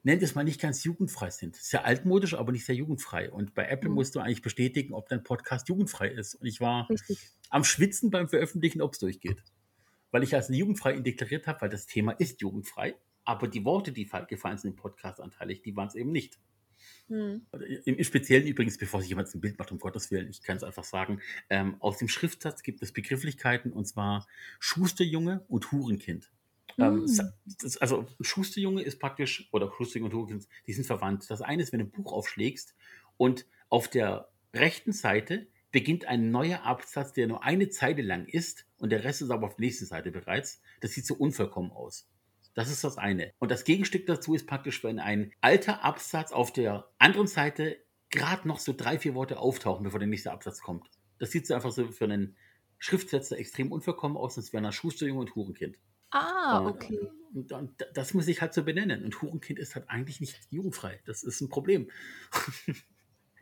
[0.03, 1.55] nennt es mal nicht ganz jugendfrei sind.
[1.55, 3.29] Sehr altmodisch, aber nicht sehr jugendfrei.
[3.29, 3.95] Und bei Apple mhm.
[3.95, 6.35] musst du eigentlich bestätigen, ob dein Podcast jugendfrei ist.
[6.35, 7.19] Und ich war Richtig.
[7.49, 9.43] am Schwitzen beim Veröffentlichen, ob es durchgeht.
[10.11, 12.95] Weil ich als jugendfrei deklariert habe, weil das Thema ist jugendfrei.
[13.25, 16.39] Aber die Worte, die gefallen sind im Podcast anteilig, die waren es eben nicht.
[17.09, 17.45] Mhm.
[17.85, 20.63] Im Speziellen übrigens, bevor sich jemand ein Bild macht, um Gottes Willen, ich kann es
[20.63, 24.27] einfach sagen, ähm, aus dem Schriftsatz gibt es Begrifflichkeiten, und zwar
[24.59, 26.31] Schusterjunge und Hurenkind.
[26.77, 27.31] Ähm, hm.
[27.79, 31.29] also Schusterjunge ist praktisch, oder Schusterjunge und Hurricans, die sind verwandt.
[31.29, 32.75] Das eine ist, wenn du ein Buch aufschlägst
[33.17, 38.65] und auf der rechten Seite beginnt ein neuer Absatz, der nur eine Zeile lang ist
[38.77, 40.61] und der Rest ist aber auf der nächsten Seite bereits.
[40.81, 42.07] Das sieht so unvollkommen aus.
[42.55, 43.31] Das ist das eine.
[43.39, 47.77] Und das Gegenstück dazu ist praktisch, wenn ein alter Absatz auf der anderen Seite
[48.09, 50.89] gerade noch so drei, vier Worte auftauchen, bevor der nächste Absatz kommt.
[51.19, 52.35] Das sieht so einfach so für einen
[52.79, 55.77] Schriftsetzer extrem unvollkommen aus, als wäre ein Schusterjunge und Hurenkind.
[56.11, 56.99] Ah, okay.
[57.33, 59.03] Und, und, das muss ich halt so benennen.
[59.03, 60.99] Und Hurenkind ist halt eigentlich nicht jugendfrei.
[61.05, 61.89] Das ist ein Problem.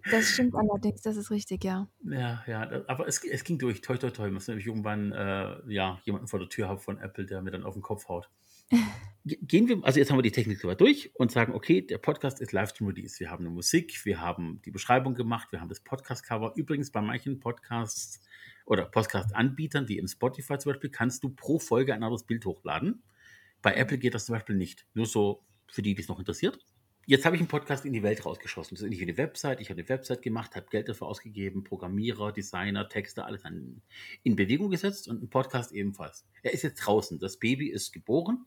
[0.10, 1.88] Das stimmt allerdings, das ist richtig, ja.
[2.04, 3.82] Ja, ja, aber es, es ging durch.
[3.82, 4.30] Toi, toi, toi.
[4.30, 7.64] Muss nämlich irgendwann äh, ja, jemanden vor der Tür haben von Apple, der mir dann
[7.64, 8.30] auf den Kopf haut.
[9.26, 12.42] Gehen wir, also jetzt haben wir die Technik soweit durch und sagen, okay, der Podcast
[12.42, 13.20] ist Livestream Release.
[13.20, 16.54] Wir haben eine Musik, wir haben die Beschreibung gemacht, wir haben das Podcast-Cover.
[16.56, 18.22] Übrigens bei manchen Podcasts
[18.68, 23.02] oder Podcast-Anbietern, wie im Spotify zum Beispiel, kannst du pro Folge ein anderes Bild hochladen.
[23.62, 24.86] Bei Apple geht das zum Beispiel nicht.
[24.94, 26.60] Nur so für die, die es noch interessiert.
[27.06, 28.76] Jetzt habe ich einen Podcast in die Welt rausgeschossen.
[28.76, 29.62] Das ist nicht wie eine Website.
[29.62, 33.44] Ich habe eine Website gemacht, habe Geld dafür ausgegeben, Programmierer, Designer, Texte, alles
[34.24, 36.26] in Bewegung gesetzt und ein Podcast ebenfalls.
[36.44, 37.18] Er ist jetzt draußen.
[37.20, 38.46] Das Baby ist geboren.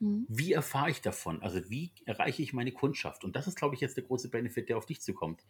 [0.00, 0.26] Mhm.
[0.28, 1.42] Wie erfahre ich davon?
[1.42, 3.22] Also wie erreiche ich meine Kundschaft?
[3.22, 5.44] Und das ist, glaube ich, jetzt der große Benefit, der auf dich zukommt.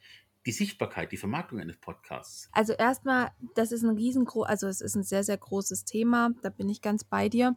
[0.44, 2.48] Die Sichtbarkeit, die Vermarktung eines Podcasts.
[2.52, 6.30] Also erstmal, das ist ein riesengroß, also es ist ein sehr, sehr großes Thema.
[6.42, 7.56] Da bin ich ganz bei dir.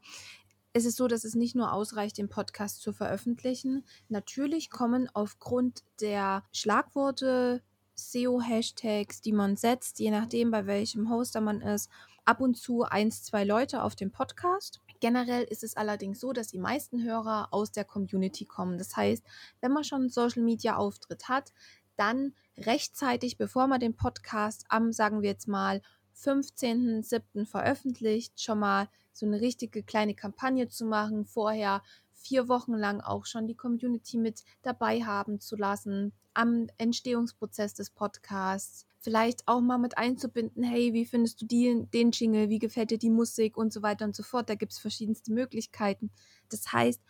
[0.72, 3.84] Es ist so, dass es nicht nur ausreicht, den Podcast zu veröffentlichen.
[4.10, 7.62] Natürlich kommen aufgrund der Schlagworte,
[7.96, 11.92] SEO-Hashtags, die man setzt, je nachdem, bei welchem Hoster man ist,
[12.26, 14.82] ab und zu eins, zwei Leute auf den Podcast.
[15.04, 18.78] Generell ist es allerdings so, dass die meisten Hörer aus der Community kommen.
[18.78, 19.22] Das heißt,
[19.60, 21.52] wenn man schon einen Social-Media-Auftritt hat,
[21.98, 25.82] dann rechtzeitig, bevor man den Podcast am, sagen wir jetzt mal,
[26.16, 27.46] 15.07.
[27.46, 33.26] veröffentlicht, schon mal so eine richtige kleine Kampagne zu machen, vorher vier Wochen lang auch
[33.26, 39.78] schon die Community mit dabei haben zu lassen, am Entstehungsprozess des Podcasts, vielleicht auch mal
[39.78, 43.74] mit einzubinden, hey, wie findest du die, den Jingle, wie gefällt dir die Musik und
[43.74, 44.50] so weiter und so fort.
[44.50, 46.10] Da gibt es verschiedenste Möglichkeiten.
[46.50, 47.02] Das heißt,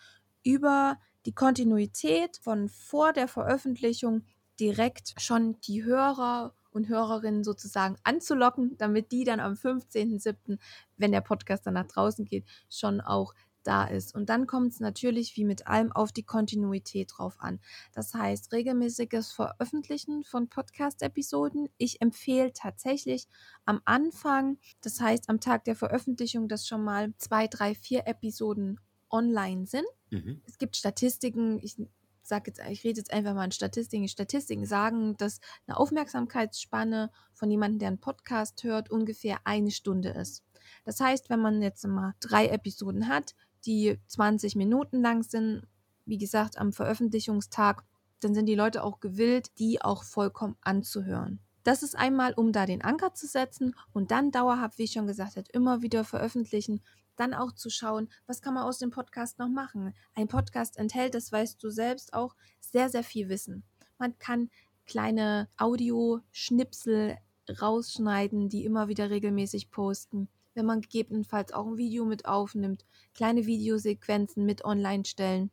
[0.44, 4.24] über die Kontinuität von vor der Veröffentlichung
[4.60, 10.58] direkt schon die Hörer und Hörerinnen sozusagen anzulocken, damit die dann am 15.07.,
[10.98, 14.13] wenn der Podcast dann nach draußen geht, schon auch da ist.
[14.13, 17.60] Und dann kommt es natürlich wie mit allem auf die Kontinuität drauf an.
[17.93, 21.69] Das heißt, regelmäßiges Veröffentlichen von Podcast-Episoden.
[21.78, 23.28] Ich empfehle tatsächlich
[23.65, 28.80] am Anfang, das heißt am Tag der Veröffentlichung, dass schon mal zwei, drei, vier Episoden
[29.10, 29.88] online sind.
[30.10, 30.41] Mhm.
[30.45, 31.78] Es gibt Statistiken, ich
[32.23, 34.08] sage jetzt, ich rede jetzt einfach mal in Statistiken.
[34.08, 40.43] Statistiken sagen, dass eine Aufmerksamkeitsspanne von jemandem, der einen Podcast hört, ungefähr eine Stunde ist.
[40.86, 45.63] Das heißt, wenn man jetzt mal drei Episoden hat, die 20 Minuten lang sind,
[46.06, 47.84] wie gesagt, am Veröffentlichungstag,
[48.19, 51.39] dann sind die Leute auch gewillt, die auch vollkommen anzuhören.
[51.63, 55.08] Das ist einmal, um da den Anker zu setzen und dann dauerhaft, wie ich schon
[55.08, 56.82] gesagt habe, immer wieder veröffentlichen,
[57.15, 59.93] dann auch zu schauen, was kann man aus dem Podcast noch machen.
[60.13, 63.63] Ein Podcast enthält, das weißt du selbst auch, sehr, sehr viel Wissen.
[63.97, 64.49] Man kann
[64.86, 67.17] kleine Audioschnipsel
[67.62, 73.46] rausschneiden, die immer wieder regelmäßig posten wenn man gegebenenfalls auch ein Video mit aufnimmt, kleine
[73.46, 75.52] Videosequenzen mit online stellen,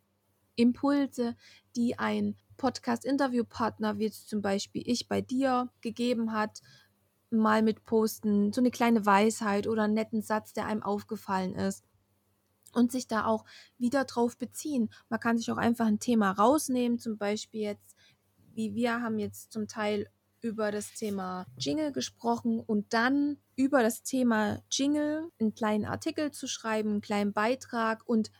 [0.57, 1.37] Impulse,
[1.77, 6.61] die ein Podcast-Interviewpartner, wie jetzt zum Beispiel ich bei dir, gegeben hat,
[7.31, 11.85] mal mit posten, so eine kleine Weisheit oder einen netten Satz, der einem aufgefallen ist.
[12.73, 13.45] und sich da auch
[13.79, 14.91] wieder drauf beziehen.
[15.09, 17.97] Man kann sich auch einfach ein Thema rausnehmen, zum Beispiel jetzt,
[18.55, 20.09] wie wir haben jetzt zum Teil
[20.43, 26.47] über das Thema Jingle gesprochen und dann über das Thema Jingle einen kleinen Artikel zu
[26.47, 28.31] schreiben, einen kleinen Beitrag und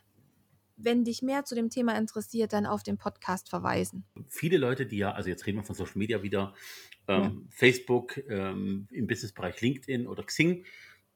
[0.83, 4.05] wenn dich mehr zu dem Thema interessiert, dann auf den Podcast verweisen.
[4.27, 6.55] Viele Leute, die ja, also jetzt reden wir von Social Media wieder,
[7.07, 7.31] ähm, ja.
[7.51, 10.65] Facebook, ähm, im Businessbereich LinkedIn oder Xing,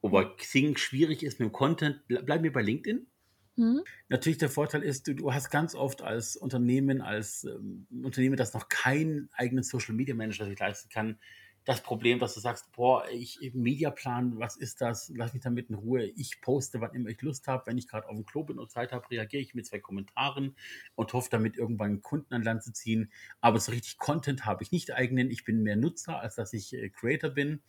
[0.02, 3.08] wobei Xing schwierig ist mit dem Content, bleiben wir bei LinkedIn.
[3.56, 3.84] Mhm.
[4.10, 8.54] Natürlich der Vorteil ist, du, du, hast ganz oft als Unternehmen, als ähm, Unternehmen, das
[8.54, 11.18] noch keinen eigenen Social Media Manager sich leisten kann,
[11.66, 15.12] das Problem, dass du sagst, boah, ich Mediaplan, was ist das?
[15.16, 16.06] Lass mich damit in Ruhe.
[16.16, 17.66] Ich poste, wann immer ich Lust habe.
[17.66, 20.56] Wenn ich gerade auf dem Klo bin und Zeit habe, reagiere ich mit zwei Kommentaren
[20.94, 23.12] und hoffe damit irgendwann einen Kunden an Land zu ziehen.
[23.42, 25.32] Aber so richtig Content habe ich nicht eigenen.
[25.32, 27.62] Ich bin mehr Nutzer, als dass ich äh, Creator bin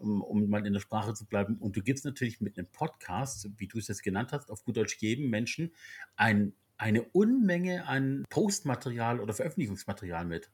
[0.00, 1.58] um, mal in der Sprache zu bleiben.
[1.58, 4.76] Und du gibst natürlich mit einem Podcast, wie du es jetzt genannt hast, auf gut
[4.76, 5.72] Deutsch jedem Menschen
[6.16, 10.50] ein, eine Unmenge an Postmaterial oder Veröffentlichungsmaterial mit.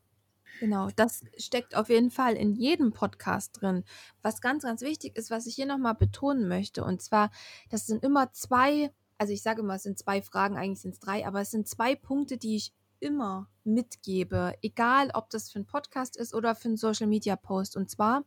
[0.60, 3.84] Genau, das steckt auf jeden Fall in jedem Podcast drin.
[4.22, 7.30] Was ganz, ganz wichtig ist, was ich hier nochmal betonen möchte, und zwar,
[7.68, 11.00] das sind immer zwei, also ich sage immer, es sind zwei Fragen, eigentlich sind es
[11.00, 15.66] drei, aber es sind zwei Punkte, die ich immer mitgebe, egal ob das für einen
[15.66, 17.76] Podcast ist oder für einen Social Media Post.
[17.76, 18.24] Und zwar,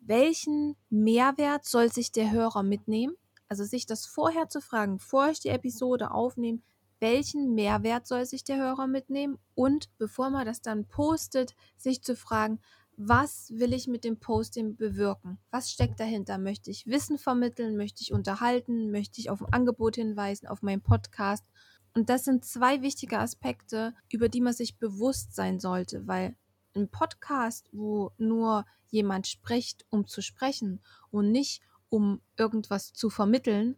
[0.00, 3.14] welchen Mehrwert soll sich der Hörer mitnehmen?
[3.48, 6.60] Also sich das vorher zu fragen, bevor ich die Episode aufnehme,
[7.00, 9.38] welchen Mehrwert soll sich der Hörer mitnehmen?
[9.54, 12.60] Und bevor man das dann postet, sich zu fragen,
[12.96, 15.38] was will ich mit dem Posting bewirken?
[15.50, 16.36] Was steckt dahinter?
[16.36, 17.76] Möchte ich Wissen vermitteln?
[17.76, 18.90] Möchte ich unterhalten?
[18.90, 21.44] Möchte ich auf ein Angebot hinweisen, auf meinen Podcast?
[21.94, 26.36] Und das sind zwei wichtige Aspekte, über die man sich bewusst sein sollte, weil
[26.74, 30.80] ein Podcast, wo nur jemand spricht, um zu sprechen
[31.10, 33.76] und nicht um irgendwas zu vermitteln,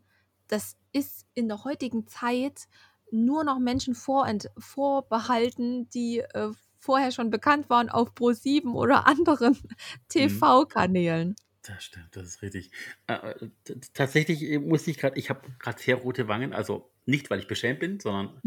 [0.49, 2.69] das ist in der heutigen Zeit
[3.11, 9.69] nur noch Menschen vorbehalten, die äh, vorher schon bekannt waren auf Pro7 oder anderen mhm.
[10.09, 11.37] TV-Kanälen.
[11.63, 12.73] Das stimmt, das ist richtig.
[13.07, 13.51] Äh, äh
[13.95, 17.49] tatsächlich äh, muss ich gerade, ich habe gerade sehr rote Wangen, also nicht, weil ich
[17.49, 18.41] beschämt bin, sondern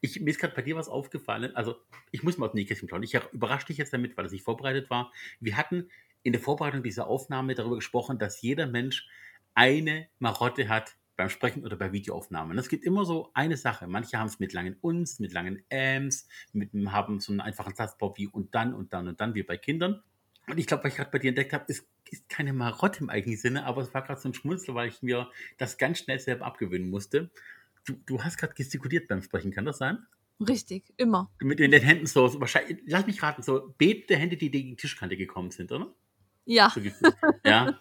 [0.00, 1.54] ich, mir ist gerade bei dir was aufgefallen.
[1.56, 1.76] Also,
[2.10, 3.04] ich muss mal aus dem Nähkästchen plaudern.
[3.04, 5.12] Ich überrasche dich jetzt damit, weil es nicht vorbereitet war.
[5.40, 5.88] Wir hatten
[6.22, 9.08] in der Vorbereitung dieser Aufnahme darüber gesprochen, dass jeder Mensch
[9.54, 12.56] eine Marotte hat beim Sprechen oder bei Videoaufnahmen.
[12.58, 13.86] Es gibt immer so eine Sache.
[13.86, 18.14] Manche haben es mit langen Uns, mit langen Ams, mit, haben so einen einfachen Satzbau
[18.16, 20.02] wie und dann und dann und dann, wie bei Kindern.
[20.48, 23.10] Und ich glaube, was ich gerade bei dir entdeckt habe, ist, ist keine Marotte im
[23.10, 26.18] eigentlichen Sinne, aber es war gerade so ein Schmunzel, weil ich mir das ganz schnell
[26.18, 27.30] selber abgewöhnen musste.
[27.84, 30.06] Du, du hast gerade gestikuliert beim Sprechen, kann das sein?
[30.40, 31.30] Richtig, immer.
[31.40, 34.70] Mit in den Händen so, so wahrscheinlich, lass mich raten, so betende Hände, die gegen
[34.70, 35.94] die Tischkante gekommen sind, oder?
[36.44, 36.72] Ja.
[37.44, 37.80] ja,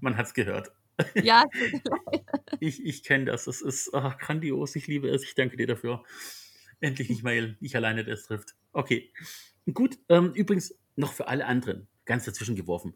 [0.00, 0.70] man hat es gehört.
[1.14, 1.44] Ja,
[2.60, 3.44] ich, ich kenne das.
[3.44, 4.76] Das ist ach, grandios.
[4.76, 5.24] Ich liebe es.
[5.24, 6.04] Ich danke dir dafür.
[6.80, 8.54] Endlich nicht mal ich alleine, der es trifft.
[8.72, 9.12] Okay.
[9.72, 9.98] Gut.
[10.08, 12.94] Ähm, übrigens noch für alle anderen, ganz dazwischen geworfen.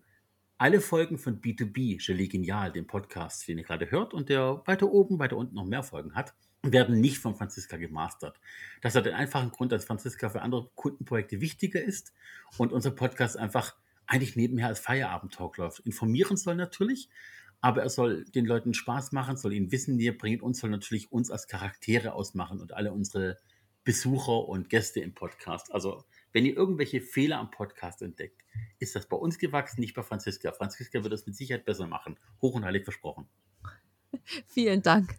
[0.60, 4.92] Alle Folgen von B2B, Gelee Genial, dem Podcast, den ihr gerade hört und der weiter
[4.92, 8.38] oben, weiter unten noch mehr Folgen hat, werden nicht von Franziska gemastert.
[8.82, 12.12] Das hat den einfachen Grund, dass Franziska für andere Kundenprojekte wichtiger ist
[12.58, 13.74] und unser Podcast einfach
[14.06, 15.80] eigentlich nebenher als Feierabend-Talk läuft.
[15.80, 17.08] Informieren soll natürlich,
[17.62, 21.10] aber er soll den Leuten Spaß machen, soll ihnen Wissen näher bringen und soll natürlich
[21.10, 23.38] uns als Charaktere ausmachen und alle unsere
[23.84, 25.72] Besucher und Gäste im Podcast.
[25.72, 28.42] Also, wenn ihr irgendwelche Fehler am Podcast entdeckt,
[28.78, 30.52] ist das bei uns gewachsen, nicht bei Franziska.
[30.52, 32.18] Franziska wird das mit Sicherheit besser machen.
[32.40, 33.28] Hoch und heilig versprochen.
[34.46, 35.14] Vielen Dank.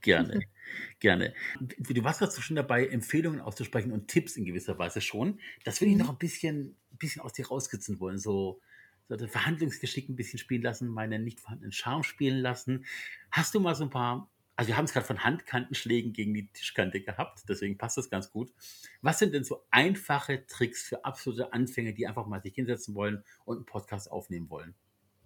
[0.00, 0.46] Gerne,
[1.00, 1.34] gerne.
[1.60, 5.40] Du warst gerade so schon dabei, Empfehlungen auszusprechen und Tipps in gewisser Weise schon.
[5.64, 6.00] Das will ich mhm.
[6.00, 8.18] noch ein bisschen, ein bisschen aus dir rauskitzen wollen.
[8.18, 8.60] So,
[9.08, 12.84] so das Verhandlungsgeschick ein bisschen spielen lassen, meinen nicht vorhandenen Charme spielen lassen.
[13.30, 16.48] Hast du mal so ein paar, also wir haben es gerade von Handkantenschlägen gegen die
[16.48, 18.52] Tischkante gehabt, deswegen passt das ganz gut.
[19.00, 23.24] Was sind denn so einfache Tricks für absolute Anfänger, die einfach mal sich hinsetzen wollen
[23.44, 24.74] und einen Podcast aufnehmen wollen?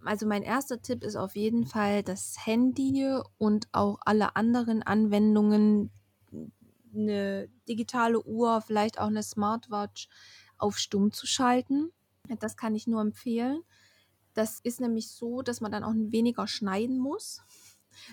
[0.04, 5.90] Also mein erster Tipp ist auf jeden Fall das Handy und auch alle anderen Anwendungen,
[6.94, 10.08] eine digitale Uhr, vielleicht auch eine Smartwatch
[10.58, 11.92] auf stumm zu schalten.
[12.38, 13.62] Das kann ich nur empfehlen.
[14.34, 17.42] Das ist nämlich so, dass man dann auch weniger schneiden muss,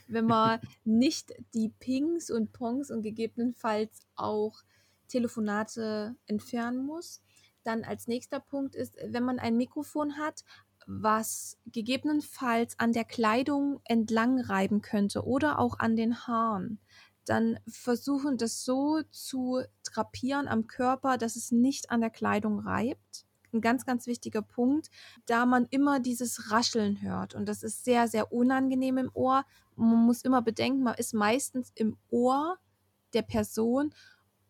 [0.08, 4.64] wenn man nicht die Pings und Pongs und gegebenenfalls auch
[5.08, 7.22] Telefonate entfernen muss.
[7.64, 10.44] Dann als nächster Punkt ist, wenn man ein Mikrofon hat,
[10.86, 16.80] was gegebenenfalls an der Kleidung entlang reiben könnte oder auch an den Haaren,
[17.26, 23.26] dann versuchen das so zu drapieren am Körper, dass es nicht an der Kleidung reibt.
[23.54, 24.90] ein ganz, ganz wichtiger Punkt,
[25.28, 27.36] da man immer dieses Rascheln hört.
[27.36, 29.46] Und das ist sehr, sehr unangenehm im Ohr.
[29.76, 32.58] Man muss immer bedenken, man ist meistens im Ohr
[33.14, 33.94] der Person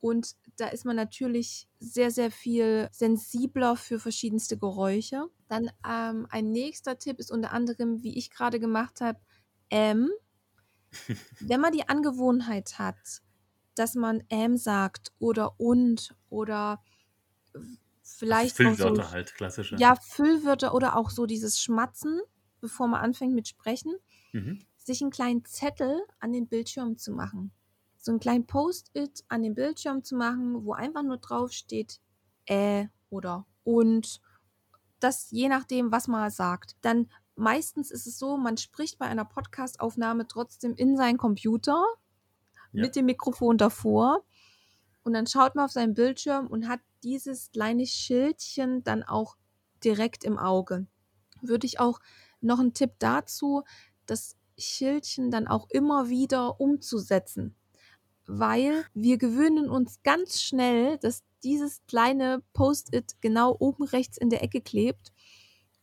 [0.04, 5.30] und da ist man natürlich sehr, sehr viel sensibler für verschiedenste Geräusche.
[5.48, 9.20] Dann ähm, ein nächster Tipp ist unter anderem, wie ich gerade gemacht habe,
[9.70, 10.10] M.
[11.40, 13.22] Wenn man die Angewohnheit hat,
[13.76, 16.84] dass man M sagt oder und oder
[18.04, 19.78] vielleicht Füllwörter so, halt, klassische.
[19.78, 22.20] Ja, Füllwörter oder auch so dieses Schmatzen,
[22.60, 23.96] bevor man anfängt mit Sprechen,
[24.34, 24.66] mhm.
[24.86, 27.52] Sich einen kleinen Zettel an den Bildschirm zu machen
[28.04, 32.02] so einen kleinen Post-it an den Bildschirm zu machen, wo einfach nur drauf steht,
[32.46, 34.22] äh oder und.
[35.00, 36.78] Das je nachdem, was man sagt.
[36.82, 41.84] Dann meistens ist es so, man spricht bei einer Podcast-Aufnahme trotzdem in seinen Computer
[42.72, 42.82] ja.
[42.84, 44.24] mit dem Mikrofon davor.
[45.04, 49.36] Und dann schaut man auf seinen Bildschirm und hat dieses kleine Schildchen dann auch
[49.84, 50.88] direkt im Auge.
[51.42, 52.00] Würde ich auch
[52.40, 53.64] noch einen Tipp dazu,
[54.06, 57.56] das Schildchen dann auch immer wieder umzusetzen
[58.26, 64.44] weil wir gewöhnen uns ganz schnell, dass dieses kleine Post-it genau oben rechts in der
[64.44, 65.12] Ecke klebt.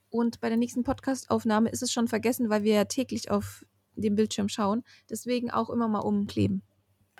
[0.08, 4.16] Und bei der nächsten Podcastaufnahme ist es schon vergessen, weil wir ja täglich auf dem
[4.16, 4.82] Bildschirm schauen.
[5.08, 6.62] Deswegen auch immer mal umkleben.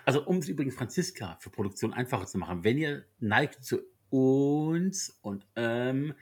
[0.03, 5.15] Also um es übrigens Franziska für Produktion einfacher zu machen, wenn ihr neigt zu uns
[5.21, 6.15] und ähm,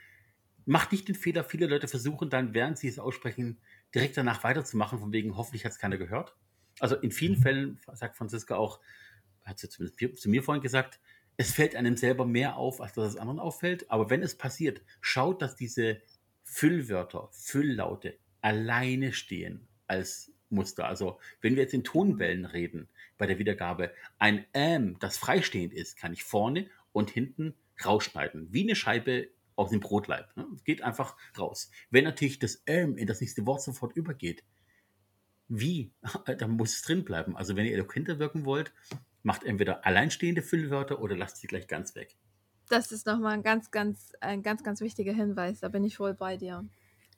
[0.66, 3.58] macht nicht den Fehler, viele Leute versuchen dann, während sie es aussprechen,
[3.94, 6.36] direkt danach weiterzumachen, von wegen, hoffentlich hat es keiner gehört.
[6.78, 7.42] Also in vielen mhm.
[7.42, 8.80] Fällen sagt Franziska auch,
[9.44, 11.00] hat sie zumindest zu mir vorhin gesagt,
[11.36, 13.90] es fällt einem selber mehr auf, als dass es anderen auffällt.
[13.90, 16.02] Aber wenn es passiert, schaut, dass diese
[16.42, 20.86] Füllwörter, Fülllaute alleine stehen als Muster.
[20.86, 25.96] Also wenn wir jetzt in Tonwellen reden bei der Wiedergabe, ein Ähm, das freistehend ist,
[25.96, 28.52] kann ich vorne und hinten rausschneiden.
[28.52, 29.28] Wie eine Scheibe
[29.60, 30.34] aus dem Brotleib.
[30.36, 30.46] Ne?
[30.64, 31.70] Geht einfach raus.
[31.90, 34.42] Wenn natürlich das Ähm in das nächste Wort sofort übergeht,
[35.48, 35.92] wie,
[36.38, 37.36] dann muss es drin bleiben.
[37.36, 38.72] Also wenn ihr eloquenter wirken wollt,
[39.22, 42.16] macht entweder alleinstehende Füllwörter oder lasst sie gleich ganz weg.
[42.70, 45.60] Das ist nochmal ein ganz, ganz, ein ganz, ganz wichtiger Hinweis.
[45.60, 46.64] Da bin ich voll bei dir.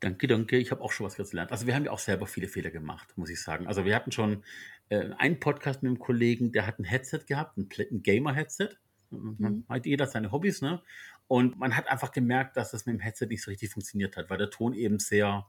[0.01, 0.57] Danke, danke.
[0.57, 1.53] Ich habe auch schon was gelernt.
[1.53, 3.69] Also wir haben ja auch selber viele Fehler gemacht, muss ich sagen.
[3.69, 4.43] Also wir hatten schon
[4.89, 8.71] äh, einen Podcast mit einem Kollegen, der hat ein Headset gehabt, ein, ein Gamer-Headset.
[9.13, 9.65] Mhm.
[9.69, 10.83] Hat jeder seine Hobbys, ne?
[11.29, 14.31] Und man hat einfach gemerkt, dass das mit dem Headset nicht so richtig funktioniert hat,
[14.31, 15.47] weil der Ton eben sehr.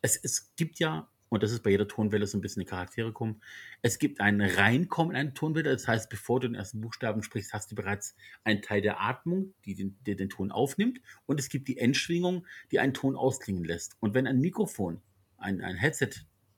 [0.00, 3.10] Es, es gibt ja und das ist bei jeder Tonwelle so ein bisschen die Charaktere
[3.10, 3.40] kommen.
[3.80, 7.54] Es gibt ein Reinkommen in eine Tonwelle, das heißt, bevor du den ersten Buchstaben sprichst,
[7.54, 11.00] hast du bereits einen Teil der Atmung, die den, der den Ton aufnimmt.
[11.24, 13.96] Und es gibt die Endschwingung, die einen Ton ausklingen lässt.
[14.00, 15.00] Und wenn ein Mikrofon,
[15.38, 16.10] ein, ein Headset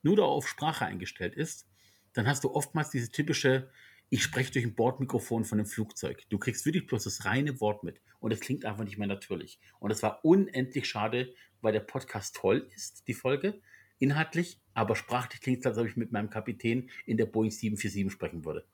[0.03, 1.69] nur auf Sprache eingestellt ist,
[2.11, 3.69] dann hast du oftmals diese typische,
[4.09, 6.23] ich spreche durch ein Bordmikrofon von einem Flugzeug.
[6.29, 8.01] Du kriegst wirklich bloß das reine Wort mit.
[8.19, 9.59] Und es klingt einfach nicht mehr natürlich.
[9.79, 13.61] Und es war unendlich schade, weil der Podcast toll ist, die Folge
[13.99, 18.11] inhaltlich, aber sprachlich klingt es, als ob ich mit meinem Kapitän in der Boeing 747
[18.11, 18.65] sprechen würde.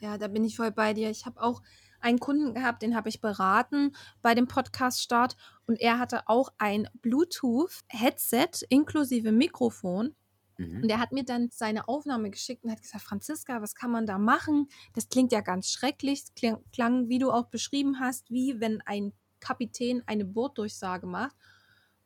[0.00, 1.10] Ja, da bin ich voll bei dir.
[1.10, 1.62] Ich habe auch
[2.00, 6.88] einen Kunden gehabt, den habe ich beraten bei dem Podcast-Start und er hatte auch ein
[7.00, 10.14] Bluetooth-Headset inklusive Mikrofon.
[10.56, 10.82] Mhm.
[10.82, 14.06] Und er hat mir dann seine Aufnahme geschickt und hat gesagt, Franziska, was kann man
[14.06, 14.68] da machen?
[14.94, 16.24] Das klingt ja ganz schrecklich.
[16.24, 21.36] Es klang, klang, wie du auch beschrieben hast, wie wenn ein Kapitän eine Borddurchsage macht.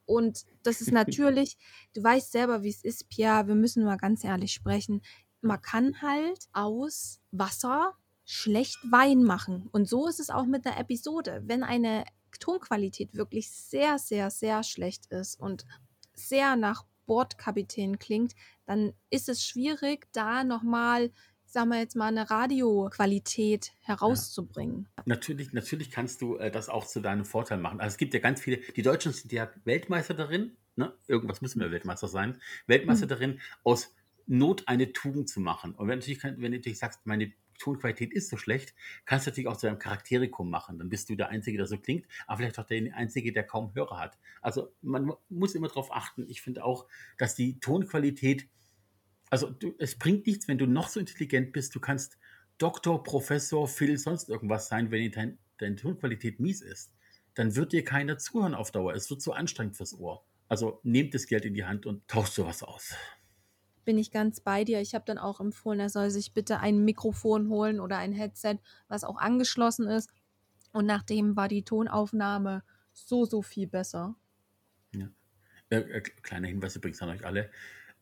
[0.07, 1.57] Und das ist natürlich,
[1.95, 5.03] du weißt selber, wie es ist, Pia, wir müssen mal ganz ehrlich sprechen.
[5.41, 9.69] Man kann halt aus Wasser schlecht Wein machen.
[9.73, 11.43] Und so ist es auch mit der Episode.
[11.47, 12.05] Wenn eine
[12.41, 15.65] Tonqualität wirklich sehr, sehr, sehr schlecht ist und
[16.15, 21.11] sehr nach Bordkapitän klingt, dann ist es schwierig, da nochmal
[21.51, 24.87] sagen wir jetzt mal, eine Radioqualität herauszubringen.
[24.99, 25.03] Ja.
[25.07, 27.81] Natürlich, natürlich kannst du äh, das auch zu deinem Vorteil machen.
[27.81, 30.93] Also es gibt ja ganz viele, die Deutschen sind ja Weltmeister darin, ne?
[31.07, 33.11] irgendwas müssen wir Weltmeister sein, Weltmeister mhm.
[33.11, 33.95] darin, aus
[34.27, 35.75] Not eine Tugend zu machen.
[35.75, 39.49] Und wenn, natürlich, wenn du natürlich sagst, meine Tonqualität ist so schlecht, kannst du natürlich
[39.49, 40.79] auch zu deinem Charakterikum machen.
[40.79, 43.75] Dann bist du der Einzige, der so klingt, aber vielleicht auch der Einzige, der kaum
[43.75, 44.19] Hörer hat.
[44.41, 46.27] Also man muss immer darauf achten.
[46.29, 46.87] Ich finde auch,
[47.19, 48.49] dass die Tonqualität
[49.31, 51.75] also du, es bringt nichts, wenn du noch so intelligent bist.
[51.75, 52.19] Du kannst
[52.59, 56.93] Doktor, Professor, Phil, sonst irgendwas sein, wenn dein, deine Tonqualität mies ist.
[57.35, 58.95] Dann wird dir keiner zuhören auf Dauer.
[58.95, 60.25] Es wird zu anstrengend fürs Ohr.
[60.49, 62.95] Also nehmt das Geld in die Hand und tauscht sowas aus.
[63.89, 64.83] Bin ich ganz bei dir.
[64.83, 68.59] Ich habe dann auch empfohlen, er soll sich bitte ein Mikrofon holen oder ein Headset,
[68.87, 70.11] was auch angeschlossen ist.
[70.73, 72.63] Und nachdem war die Tonaufnahme
[72.93, 74.15] so, so viel besser.
[74.95, 75.09] Ja.
[75.71, 77.51] Äh, äh, kleiner Hinweis übrigens an euch alle.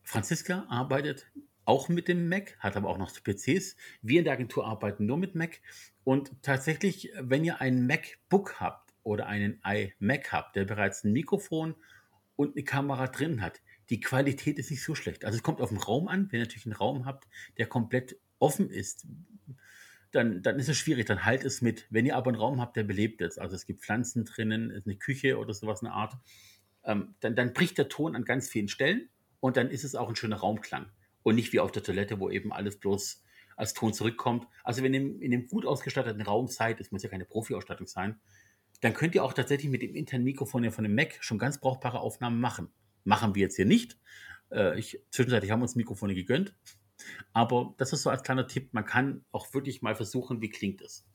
[0.03, 1.25] Franziska arbeitet
[1.63, 3.77] auch mit dem Mac, hat aber auch noch PCs.
[4.01, 5.61] Wir in der Agentur arbeiten nur mit Mac.
[6.03, 11.75] Und tatsächlich, wenn ihr ein MacBook habt oder einen iMac habt, der bereits ein Mikrofon
[12.35, 15.25] und eine Kamera drin hat, die Qualität ist nicht so schlecht.
[15.25, 16.31] Also es kommt auf den Raum an.
[16.31, 17.27] Wenn ihr natürlich einen Raum habt,
[17.57, 19.07] der komplett offen ist,
[20.11, 21.05] dann, dann ist es schwierig.
[21.05, 21.87] Dann halt es mit.
[21.89, 24.95] Wenn ihr aber einen Raum habt, der belebt ist, also es gibt Pflanzen drinnen, eine
[24.95, 26.17] Küche oder sowas eine Art,
[26.83, 29.09] ähm, dann, dann bricht der Ton an ganz vielen Stellen
[29.39, 30.87] und dann ist es auch ein schöner Raumklang.
[31.23, 33.23] Und nicht wie auf der Toilette, wo eben alles bloß
[33.57, 34.47] als Ton zurückkommt.
[34.63, 38.19] Also wenn ihr in dem gut ausgestatteten Raum seid, es muss ja keine Profi-Ausstattung sein,
[38.81, 41.99] dann könnt ihr auch tatsächlich mit dem internen Mikrofon von dem Mac schon ganz brauchbare
[41.99, 42.69] Aufnahmen machen.
[43.07, 43.97] Machen wir jetzt hier nicht.
[44.51, 46.53] Äh, ich, zwischenzeitlich haben wir uns Mikrofone gegönnt.
[47.31, 50.81] Aber das ist so als kleiner Tipp, man kann auch wirklich mal versuchen, wie klingt
[50.81, 51.05] es.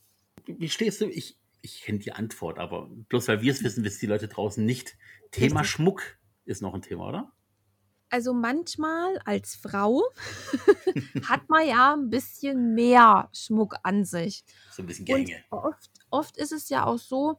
[0.46, 1.06] Wie stehst du?
[1.10, 4.64] Ich, ich kenne die Antwort, aber bloß weil wir es wissen, wissen die Leute draußen
[4.64, 4.96] nicht.
[5.32, 5.74] Thema Richtig.
[5.74, 6.02] Schmuck
[6.46, 7.32] ist noch ein Thema, oder?
[8.08, 10.02] Also manchmal als Frau
[11.28, 14.44] hat man ja ein bisschen mehr Schmuck an sich.
[14.70, 15.44] So ein bisschen Gänge.
[15.50, 17.38] oft, oft ist es ja auch so,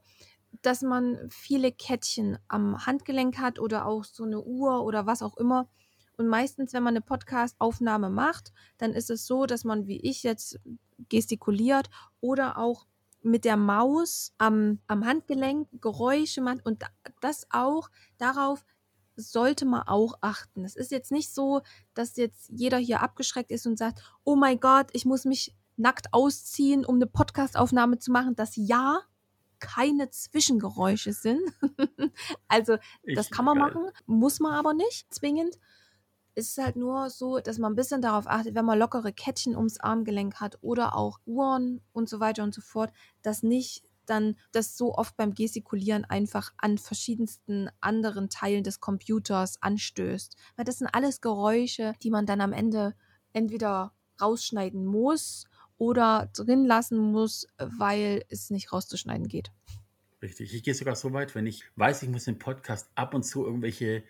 [0.62, 5.38] dass man viele Kettchen am Handgelenk hat oder auch so eine Uhr oder was auch
[5.38, 5.70] immer.
[6.18, 10.24] Und meistens, wenn man eine Podcast-Aufnahme macht, dann ist es so, dass man wie ich
[10.24, 10.60] jetzt
[11.10, 11.90] gestikuliert
[12.22, 12.86] oder auch
[13.24, 16.84] mit der Maus am, am Handgelenk Geräusche macht und
[17.22, 18.64] das auch darauf
[19.16, 20.66] sollte man auch achten.
[20.66, 21.62] Es ist jetzt nicht so,
[21.94, 26.08] dass jetzt jeder hier abgeschreckt ist und sagt, oh mein Gott, ich muss mich nackt
[26.12, 28.36] ausziehen, um eine Podcastaufnahme zu machen.
[28.36, 29.02] Das ja
[29.64, 31.42] keine Zwischengeräusche sind.
[32.50, 32.76] also
[33.16, 33.68] das kann man geil.
[33.68, 35.58] machen, muss man aber nicht zwingend.
[36.36, 39.56] Es ist halt nur so, dass man ein bisschen darauf achtet, wenn man lockere Kettchen
[39.56, 42.92] ums Armgelenk hat oder auch Uhren und so weiter und so fort,
[43.22, 49.62] dass nicht dann das so oft beim Gestikulieren einfach an verschiedensten anderen Teilen des Computers
[49.62, 50.36] anstößt.
[50.58, 52.96] Weil das sind alles Geräusche, die man dann am Ende
[53.32, 55.46] entweder rausschneiden muss
[55.84, 59.52] oder drin lassen muss, weil es nicht rauszuschneiden geht.
[60.22, 60.54] Richtig.
[60.54, 63.46] Ich gehe sogar so weit, wenn ich weiß, ich muss im Podcast ab und zu
[63.46, 64.04] irgendwelche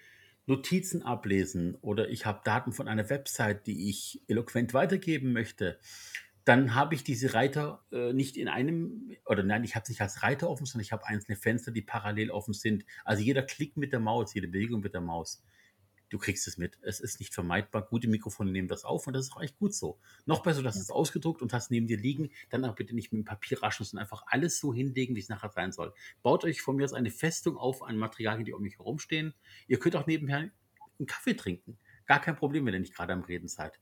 [0.45, 5.79] Notizen ablesen oder ich habe Daten von einer Website, die ich eloquent weitergeben möchte,
[6.45, 10.01] dann habe ich diese Reiter äh, nicht in einem, oder nein, ich habe es nicht
[10.01, 12.85] als Reiter offen, sondern ich habe einzelne Fenster, die parallel offen sind.
[13.05, 15.41] Also jeder Klick mit der Maus, jede Bewegung mit der Maus
[16.13, 16.77] du kriegst es mit.
[16.83, 17.81] Es ist nicht vermeidbar.
[17.81, 19.99] Gute Mikrofone nehmen das auf und das ist auch echt gut so.
[20.25, 23.23] Noch besser, dass es ausgedruckt und hast neben dir liegen, dann auch bitte nicht mit
[23.23, 25.91] dem Papier raschen, sondern einfach alles so hinlegen, wie es nachher sein soll.
[26.21, 29.33] Baut euch von mir aus eine Festung auf an Materialien, die um mich herumstehen.
[29.67, 31.79] Ihr könnt auch nebenher einen Kaffee trinken.
[32.05, 33.79] Gar kein Problem, wenn ihr nicht gerade am Reden seid.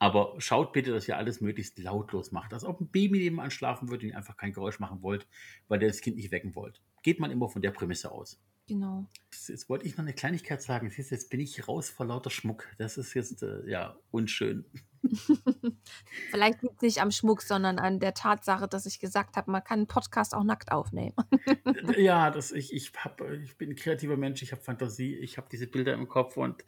[0.00, 2.52] Aber schaut bitte, dass ihr alles möglichst lautlos macht.
[2.52, 5.28] Als ob ein Baby nebenan schlafen würde und ihr einfach kein Geräusch machen wollt,
[5.68, 6.82] weil ihr das Kind nicht wecken wollt.
[7.04, 8.40] Geht man immer von der Prämisse aus.
[8.68, 9.06] Genau.
[9.30, 10.90] Jetzt wollte ich noch eine Kleinigkeit sagen.
[10.94, 12.68] Jetzt bin ich raus vor lauter Schmuck.
[12.78, 14.64] Das ist jetzt äh, ja unschön.
[16.30, 19.64] Vielleicht liegt es nicht am Schmuck, sondern an der Tatsache, dass ich gesagt habe, man
[19.64, 21.14] kann einen Podcast auch nackt aufnehmen.
[21.96, 25.48] ja, das, ich, ich, hab, ich bin ein kreativer Mensch, ich habe Fantasie, ich habe
[25.50, 26.64] diese Bilder im Kopf und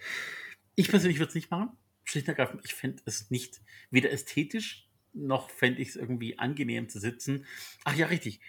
[0.75, 1.71] ich persönlich würde es nicht machen.
[2.03, 6.89] Schlicht und ergreifend, ich fände es nicht weder ästhetisch noch fände ich es irgendwie angenehm
[6.89, 7.47] zu sitzen.
[7.85, 8.41] Ach ja, richtig.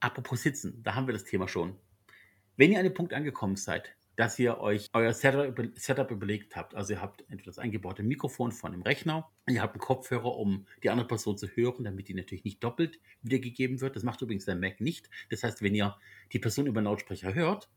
[0.00, 1.78] Apropos Sitzen, da haben wir das Thema schon.
[2.56, 6.92] Wenn ihr an dem Punkt angekommen seid, dass ihr euch euer Setup, überlegt habt, also
[6.92, 10.90] ihr habt entweder das eingebaute Mikrofon von dem Rechner, ihr habt einen Kopfhörer, um die
[10.90, 13.96] andere Person zu hören, damit die natürlich nicht doppelt wiedergegeben wird.
[13.96, 15.10] Das macht übrigens der Mac nicht.
[15.30, 15.96] Das heißt, wenn ihr
[16.32, 17.68] die Person über den Lautsprecher hört,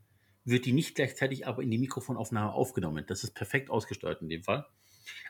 [0.45, 3.03] wird die nicht gleichzeitig aber in die Mikrofonaufnahme aufgenommen.
[3.07, 4.67] Das ist perfekt ausgesteuert in dem Fall.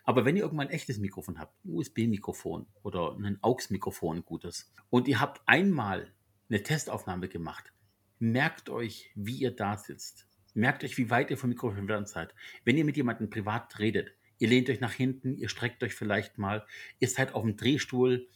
[0.03, 5.07] Aber wenn ihr irgendwann ein echtes Mikrofon habt, ein USB-Mikrofon oder ein AUX-Mikrofon, gutes, und
[5.07, 6.11] ihr habt einmal
[6.49, 7.71] eine Testaufnahme gemacht,
[8.19, 10.27] merkt euch, wie ihr da sitzt.
[10.53, 12.33] Merkt euch, wie weit ihr vom Mikrofon entfernt seid.
[12.65, 16.37] Wenn ihr mit jemandem privat redet, ihr lehnt euch nach hinten, ihr streckt euch vielleicht
[16.37, 16.65] mal,
[16.99, 18.27] ihr seid auf dem Drehstuhl.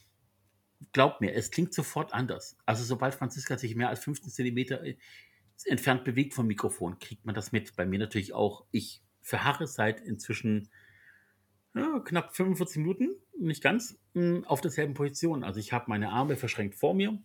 [0.92, 2.56] Glaubt mir, es klingt sofort anders.
[2.66, 4.96] Also sobald Franziska sich mehr als 15 Zentimeter äh,
[5.64, 7.76] entfernt bewegt vom Mikrofon, kriegt man das mit.
[7.76, 8.66] Bei mir natürlich auch.
[8.70, 10.68] Ich verharre seit inzwischen
[11.74, 15.44] ja, knapp 45 Minuten, nicht ganz, hm, auf derselben Position.
[15.44, 17.18] Also ich habe meine Arme verschränkt vor mir,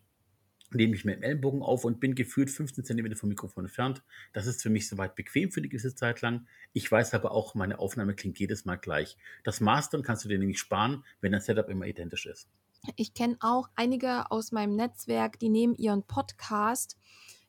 [0.72, 4.04] nehme ich mit dem Ellenbogen auf und bin gefühlt 15 cm vom Mikrofon entfernt.
[4.34, 6.48] Das ist für mich soweit bequem für eine gewisse Zeit lang.
[6.74, 9.18] Ich weiß aber auch, meine Aufnahme klingt jedes Mal gleich.
[9.44, 12.50] Das Mastern kannst du dir nämlich sparen, wenn dein Setup immer identisch ist.
[12.96, 16.98] Ich kenne auch einige aus meinem Netzwerk, die nehmen ihren Podcast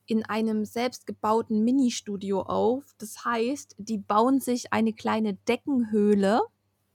[0.07, 2.85] in einem selbstgebauten Ministudio auf.
[2.99, 6.41] Das heißt, die bauen sich eine kleine Deckenhöhle,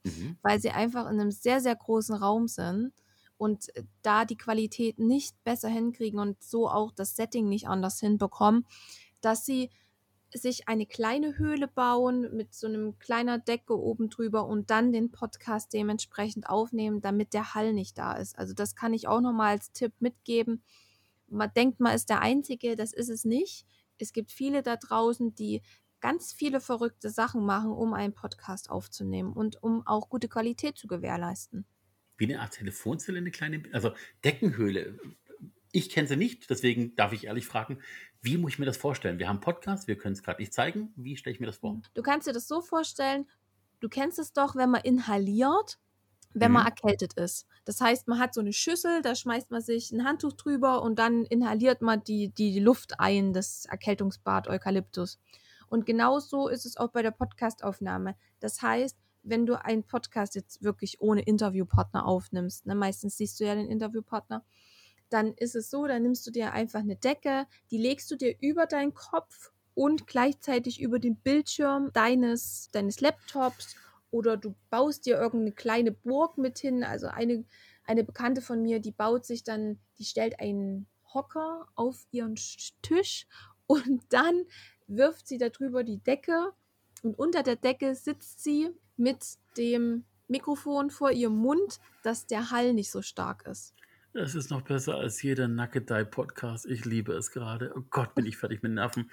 [0.04, 0.38] mhm.
[0.42, 2.92] weil sie einfach in einem sehr, sehr großen Raum sind
[3.38, 8.00] und äh, da die Qualität nicht besser hinkriegen und so auch das Setting nicht anders
[8.00, 8.66] hinbekommen,
[9.22, 9.70] dass sie
[10.34, 15.12] sich eine kleine Höhle bauen mit so einem kleiner Decke oben drüber und dann den
[15.12, 18.38] Podcast dementsprechend aufnehmen, damit der Hall nicht da ist.
[18.38, 20.64] Also das kann ich auch nochmal als Tipp mitgeben,
[21.34, 23.66] man denkt, man ist der Einzige, das ist es nicht.
[23.98, 25.62] Es gibt viele da draußen, die
[26.00, 30.88] ganz viele verrückte Sachen machen, um einen Podcast aufzunehmen und um auch gute Qualität zu
[30.88, 31.66] gewährleisten.
[32.18, 33.92] Wie eine Art Telefonzelle, eine kleine, also
[34.24, 35.00] Deckenhöhle.
[35.72, 37.80] Ich kenne sie nicht, deswegen darf ich ehrlich fragen,
[38.22, 39.18] wie muss ich mir das vorstellen?
[39.20, 40.94] Wir haben einen Podcast, wir können es gerade nicht zeigen.
[40.96, 41.82] Wie stelle ich mir das vor?
[41.94, 43.28] Du kannst dir das so vorstellen,
[43.80, 45.80] du kennst es doch, wenn man inhaliert,
[46.34, 46.68] wenn man Mhm.
[46.70, 47.48] erkältet ist.
[47.66, 51.00] Das heißt, man hat so eine Schüssel, da schmeißt man sich ein Handtuch drüber und
[51.00, 55.20] dann inhaliert man die, die Luft ein, das Erkältungsbad Eukalyptus.
[55.70, 58.16] Und genauso ist es auch bei der Podcastaufnahme.
[58.40, 63.46] Das heißt, wenn du einen Podcast jetzt wirklich ohne Interviewpartner aufnimmst, ne, meistens siehst du
[63.46, 64.44] ja den Interviewpartner,
[65.10, 68.36] dann ist es so, dann nimmst du dir einfach eine Decke, die legst du dir
[68.42, 73.76] über deinen Kopf und gleichzeitig über den Bildschirm deines, deines Laptops
[74.12, 76.84] oder du baust dir irgendeine kleine Burg mit hin.
[76.84, 77.46] Also eine,
[77.84, 82.74] eine Bekannte von mir, die baut sich dann, die stellt einen Hocker auf ihren Sch-
[82.82, 83.28] Tisch
[83.68, 84.46] und dann
[84.88, 86.54] wirft sie darüber die Decke
[87.02, 89.24] und unter der Decke sitzt sie mit
[89.58, 93.74] dem Mikrofon vor ihrem Mund, dass der Hall nicht so stark ist.
[94.16, 96.68] Das ist noch besser als jeder Nackedei-Podcast.
[96.68, 97.74] Ich liebe es gerade.
[97.76, 99.10] Oh Gott, bin ich fertig mit Nerven.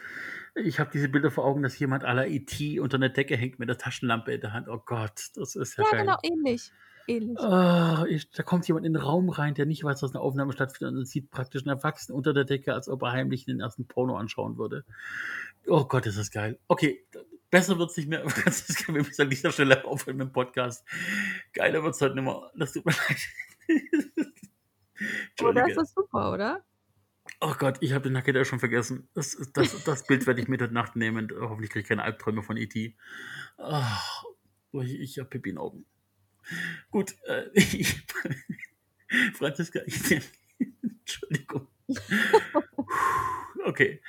[0.54, 2.80] Ich habe diese Bilder vor Augen, dass jemand aller E.T.
[2.80, 4.68] unter einer Decke hängt mit der Taschenlampe in der Hand.
[4.68, 6.00] Oh Gott, das ist ja, Ja, geil.
[6.02, 6.70] genau, ähnlich.
[7.06, 7.38] Ähnlich.
[7.40, 10.52] Ah, ich, da kommt jemand in den Raum rein, der nicht weiß, dass eine Aufnahme
[10.52, 13.86] stattfindet und sieht praktisch einen Erwachsenen unter der Decke, als ob er heimlich den ersten
[13.86, 14.84] Porno anschauen würde.
[15.66, 16.58] Oh Gott, ist das geil.
[16.68, 17.02] Okay,
[17.50, 18.28] besser wird's nicht mehr.
[18.28, 20.84] Franziska, wir müssen an dieser Stelle aufhören mit dem Podcast.
[21.52, 22.50] Geiler wird's heute nicht mehr.
[22.54, 23.28] Das tut mir leid.
[25.38, 25.80] Aber das Entschuldige.
[25.80, 26.64] ist super, oder?
[27.40, 29.08] Oh Gott, ich habe den Nackedei schon vergessen.
[29.14, 31.30] Das, das, das Bild werde ich mit heute Nacht nehmen.
[31.40, 32.96] Hoffentlich kriege ich keine Albträume von E.T.
[33.56, 33.98] Ah,
[34.72, 35.86] ich, ich habe Pipi in Augen.
[36.90, 38.02] Gut, äh, ich,
[39.34, 40.20] Franziska, ich,
[40.82, 41.68] Entschuldigung.
[43.64, 44.02] Okay.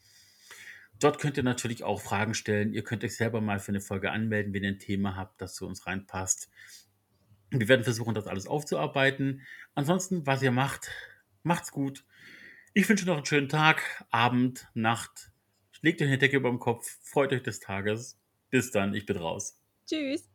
[0.99, 2.75] Dort könnt ihr natürlich auch Fragen stellen.
[2.75, 5.55] Ihr könnt euch selber mal für eine Folge anmelden, wenn ihr ein Thema habt, das
[5.55, 6.51] zu uns reinpasst.
[7.51, 9.43] Wir werden versuchen, das alles aufzuarbeiten.
[9.75, 10.91] Ansonsten, was ihr macht,
[11.43, 12.05] macht's gut.
[12.75, 15.33] Ich wünsche noch einen schönen Tag, Abend, Nacht.
[15.83, 18.21] Legt euch eine Decke über den Kopf, freut euch des Tages.
[18.51, 19.59] Bis dann, ich bin raus.
[19.87, 20.31] Tschüss.